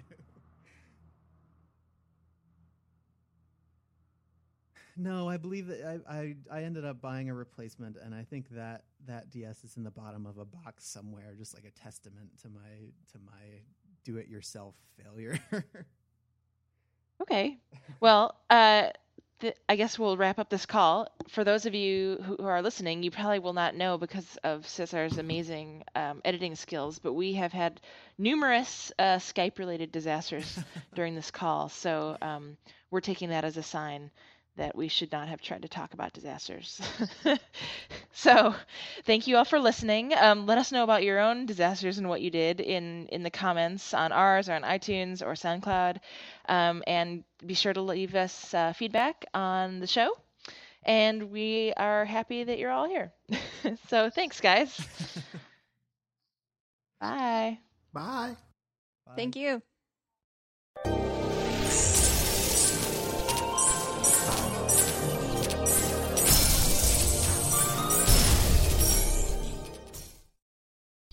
No, 4.99 5.29
I 5.29 5.37
believe 5.37 5.67
that 5.67 6.01
I, 6.09 6.13
I, 6.13 6.35
I 6.51 6.63
ended 6.63 6.83
up 6.83 6.99
buying 7.01 7.29
a 7.29 7.33
replacement, 7.33 7.97
and 8.03 8.15
I 8.15 8.23
think 8.23 8.49
that 8.51 8.83
that 9.05 9.29
DS 9.29 9.63
is 9.63 9.77
in 9.77 9.83
the 9.83 9.91
bottom 9.91 10.25
of 10.25 10.39
a 10.39 10.45
box 10.45 10.87
somewhere, 10.87 11.35
just 11.37 11.53
like 11.53 11.65
a 11.65 11.79
testament 11.79 12.29
to 12.41 12.49
my 12.49 12.89
to 13.11 13.19
my 13.23 13.61
do-it-yourself 14.03 14.73
failure. 15.03 15.39
okay, 17.21 17.59
well, 17.99 18.35
uh, 18.49 18.89
th- 19.39 19.55
I 19.69 19.75
guess 19.75 19.99
we'll 19.99 20.17
wrap 20.17 20.39
up 20.39 20.49
this 20.49 20.65
call. 20.65 21.07
For 21.27 21.43
those 21.43 21.67
of 21.67 21.75
you 21.75 22.17
who, 22.23 22.37
who, 22.37 22.45
are 22.47 22.63
listening, 22.63 23.03
you 23.03 23.11
probably 23.11 23.39
will 23.39 23.53
not 23.53 23.75
know 23.75 23.99
because 23.99 24.37
of 24.43 24.67
Cesar's 24.67 25.19
amazing 25.19 25.83
um, 25.95 26.21
editing 26.25 26.55
skills, 26.55 26.97
but 26.97 27.13
we 27.13 27.33
have 27.33 27.53
had 27.53 27.81
numerous 28.17 28.91
uh, 28.97 29.17
Skype-related 29.17 29.91
disasters 29.91 30.57
during 30.95 31.13
this 31.13 31.29
call, 31.29 31.69
so 31.69 32.17
um, 32.23 32.57
we're 32.89 33.01
taking 33.01 33.29
that 33.29 33.45
as 33.45 33.57
a 33.57 33.63
sign 33.63 34.09
that 34.57 34.75
we 34.75 34.87
should 34.87 35.11
not 35.11 35.27
have 35.29 35.41
tried 35.41 35.61
to 35.63 35.67
talk 35.69 35.93
about 35.93 36.13
disasters. 36.13 36.81
so, 38.11 38.53
thank 39.05 39.27
you 39.27 39.37
all 39.37 39.45
for 39.45 39.59
listening. 39.59 40.13
Um, 40.15 40.45
let 40.45 40.57
us 40.57 40.71
know 40.71 40.83
about 40.83 41.03
your 41.03 41.19
own 41.19 41.45
disasters 41.45 41.97
and 41.97 42.09
what 42.09 42.21
you 42.21 42.29
did 42.29 42.59
in 42.59 43.07
in 43.07 43.23
the 43.23 43.31
comments 43.31 43.93
on 43.93 44.11
Ars 44.11 44.49
or 44.49 44.53
on 44.53 44.63
iTunes 44.63 45.25
or 45.25 45.33
SoundCloud, 45.33 45.99
um, 46.49 46.83
and 46.87 47.23
be 47.45 47.53
sure 47.53 47.73
to 47.73 47.81
leave 47.81 48.15
us 48.15 48.53
uh, 48.53 48.73
feedback 48.73 49.25
on 49.33 49.79
the 49.79 49.87
show. 49.87 50.11
And 50.83 51.31
we 51.31 51.73
are 51.77 52.05
happy 52.05 52.43
that 52.43 52.57
you're 52.59 52.71
all 52.71 52.87
here. 52.87 53.11
so, 53.89 54.09
thanks, 54.09 54.39
guys. 54.41 54.79
Bye. 56.99 57.59
Bye. 57.93 58.35
Bye. 59.05 59.13
Thank 59.15 59.35
you. 59.35 59.61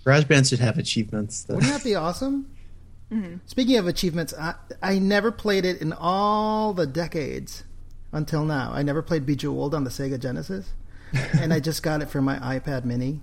GarageBand 0.05 0.49
should 0.49 0.61
have 0.61 0.79
achievements. 0.79 1.45
Though. 1.45 1.55
Wouldn't 1.55 1.73
that 1.73 1.85
be 1.85 1.95
awesome? 1.95 2.51
Mm-hmm. 3.11 3.37
Speaking 3.47 3.77
of 3.77 3.87
achievements, 3.87 4.35
I, 4.39 4.55
I 4.83 4.99
never 4.99 5.31
played 5.31 5.65
it 5.65 5.81
in 5.81 5.93
all 5.93 6.73
the 6.73 6.87
decades 6.87 7.65
until 8.13 8.45
now. 8.45 8.73
I 8.73 8.83
never 8.83 9.03
played 9.03 9.27
Bejeweled 9.27 9.75
on 9.75 9.85
the 9.85 9.91
Sega 9.91 10.19
Genesis, 10.19 10.73
and 11.13 11.53
I 11.53 11.61
just 11.61 11.83
got 11.83 12.03
it 12.03 12.11
for 12.11 12.21
my 12.21 12.39
iPad 12.39 12.85
Mini. 12.85 13.21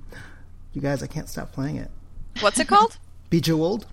You 0.73 0.81
guys, 0.81 1.03
I 1.03 1.07
can't 1.07 1.27
stop 1.27 1.51
playing 1.51 1.77
it. 1.77 1.89
What's 2.39 2.59
it 2.59 2.67
called? 2.67 2.97
Bejeweled. 3.29 3.87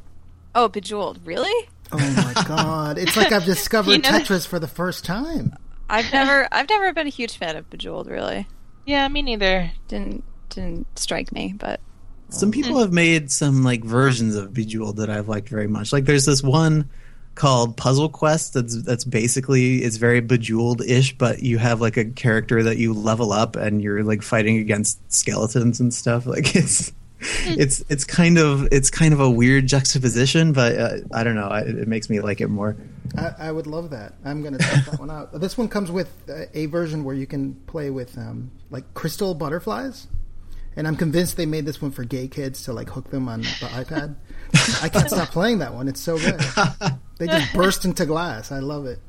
Oh, 0.54 0.68
Bejeweled. 0.68 1.20
Really? 1.24 1.68
Oh 1.92 1.98
my 1.98 2.44
god! 2.48 2.98
It's 2.98 3.16
like 3.16 3.32
I've 3.32 3.44
discovered 3.44 3.92
you 3.92 3.98
know, 3.98 4.10
Tetris 4.10 4.46
for 4.46 4.58
the 4.58 4.68
first 4.68 5.04
time. 5.04 5.54
I've 5.90 6.12
never, 6.12 6.46
I've 6.52 6.68
never 6.68 6.92
been 6.92 7.06
a 7.06 7.10
huge 7.10 7.38
fan 7.38 7.56
of 7.56 7.68
Bejeweled. 7.70 8.08
Really. 8.08 8.46
Yeah, 8.84 9.08
me 9.08 9.22
neither. 9.22 9.72
Didn't 9.88 10.24
didn't 10.50 10.98
strike 10.98 11.32
me, 11.32 11.54
but 11.56 11.80
some 12.30 12.50
people 12.50 12.78
have 12.78 12.92
made 12.92 13.30
some 13.30 13.64
like 13.64 13.84
versions 13.84 14.34
of 14.36 14.52
Bejeweled 14.52 14.96
that 14.96 15.10
I've 15.10 15.28
liked 15.28 15.48
very 15.48 15.66
much. 15.66 15.92
Like 15.92 16.04
there's 16.04 16.26
this 16.26 16.42
one 16.42 16.88
called 17.38 17.76
Puzzle 17.76 18.08
Quest 18.08 18.54
that's 18.54 18.82
that's 18.82 19.04
basically 19.04 19.78
it's 19.78 19.96
very 19.96 20.20
bejeweled 20.20 20.82
ish, 20.82 21.16
but 21.16 21.42
you 21.42 21.56
have 21.58 21.80
like 21.80 21.96
a 21.96 22.04
character 22.04 22.64
that 22.64 22.76
you 22.76 22.92
level 22.92 23.32
up 23.32 23.56
and 23.56 23.80
you're 23.80 24.02
like 24.02 24.22
fighting 24.22 24.58
against 24.58 25.00
skeletons 25.12 25.80
and 25.80 25.94
stuff. 25.94 26.26
Like 26.38 26.54
it's 26.54 26.92
it's 27.20 27.82
it's 27.88 28.04
kind 28.04 28.38
of 28.38 28.68
it's 28.70 28.90
kind 28.90 29.12
of 29.12 29.20
a 29.20 29.30
weird 29.30 29.66
juxtaposition, 29.66 30.52
but 30.52 30.78
uh, 30.78 30.96
I 31.12 31.24
don't 31.24 31.34
know. 31.34 31.48
It, 31.48 31.78
it, 31.78 31.88
makes 31.88 32.10
me 32.10 32.20
like 32.20 32.40
it 32.40 32.48
more. 32.48 32.76
I, 33.16 33.34
I 33.38 33.52
would 33.52 33.66
love 33.66 33.90
that. 33.90 34.14
I'm 34.24 34.42
going 34.42 34.56
to 34.56 34.62
check 34.62 34.84
that 34.84 35.00
one 35.00 35.10
out. 35.10 35.32
This 35.40 35.56
one 35.56 35.68
comes 35.68 35.90
with 35.90 36.12
a, 36.28 36.56
a 36.56 36.66
version 36.66 37.04
where 37.04 37.14
you 37.14 37.26
can 37.26 37.54
play 37.66 37.90
with 37.90 38.16
um, 38.18 38.50
like 38.70 38.92
crystal 38.94 39.34
butterflies, 39.34 40.06
and 40.78 40.86
I'm 40.86 40.94
convinced 40.94 41.36
they 41.36 41.44
made 41.44 41.66
this 41.66 41.82
one 41.82 41.90
for 41.90 42.04
gay 42.04 42.28
kids 42.28 42.62
to 42.62 42.72
like 42.72 42.88
hook 42.88 43.10
them 43.10 43.28
on 43.28 43.42
the 43.42 43.46
iPad. 43.74 44.14
I 44.80 44.88
can't 44.88 45.10
stop 45.10 45.30
playing 45.30 45.58
that 45.58 45.74
one. 45.74 45.88
It's 45.88 46.00
so 46.00 46.16
good. 46.16 46.40
They 47.18 47.26
just 47.26 47.52
burst 47.54 47.84
into 47.84 48.06
glass. 48.06 48.52
I 48.52 48.60
love 48.60 48.86
it. 48.86 49.00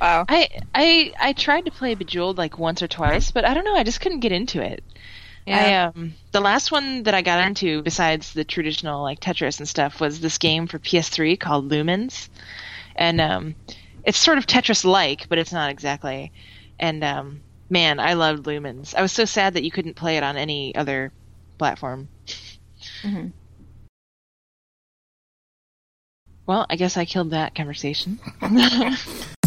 Wow. 0.00 0.24
I 0.28 0.48
I 0.74 1.12
I 1.20 1.32
tried 1.32 1.66
to 1.66 1.70
play 1.70 1.94
Bejeweled 1.94 2.36
like 2.36 2.58
once 2.58 2.82
or 2.82 2.88
twice, 2.88 3.30
but 3.30 3.44
I 3.44 3.54
don't 3.54 3.64
know. 3.64 3.76
I 3.76 3.84
just 3.84 4.00
couldn't 4.00 4.20
get 4.20 4.32
into 4.32 4.60
it. 4.60 4.82
Yeah. 5.46 5.92
I, 5.94 6.00
um, 6.00 6.14
the 6.32 6.40
last 6.40 6.72
one 6.72 7.04
that 7.04 7.14
I 7.14 7.22
got 7.22 7.46
into, 7.46 7.82
besides 7.82 8.32
the 8.32 8.44
traditional 8.44 9.00
like 9.02 9.20
Tetris 9.20 9.60
and 9.60 9.68
stuff, 9.68 10.00
was 10.00 10.18
this 10.18 10.38
game 10.38 10.66
for 10.66 10.80
PS3 10.80 11.38
called 11.38 11.70
Lumines, 11.70 12.28
and 12.96 13.20
um, 13.20 13.54
it's 14.04 14.18
sort 14.18 14.38
of 14.38 14.46
Tetris-like, 14.46 15.28
but 15.28 15.38
it's 15.38 15.52
not 15.52 15.70
exactly. 15.70 16.32
And 16.80 17.04
um, 17.04 17.40
man, 17.68 18.00
I 18.00 18.14
loved 18.14 18.44
Lumines. 18.46 18.94
I 18.94 19.02
was 19.02 19.12
so 19.12 19.24
sad 19.24 19.54
that 19.54 19.64
you 19.64 19.70
couldn't 19.70 19.94
play 19.94 20.16
it 20.16 20.22
on 20.22 20.36
any 20.36 20.74
other 20.74 21.12
platform. 21.58 22.08
Mm-hmm. 23.02 23.28
Well, 26.46 26.66
I 26.68 26.76
guess 26.76 26.96
I 26.96 27.04
killed 27.04 27.30
that 27.30 27.54
conversation. 27.54 28.18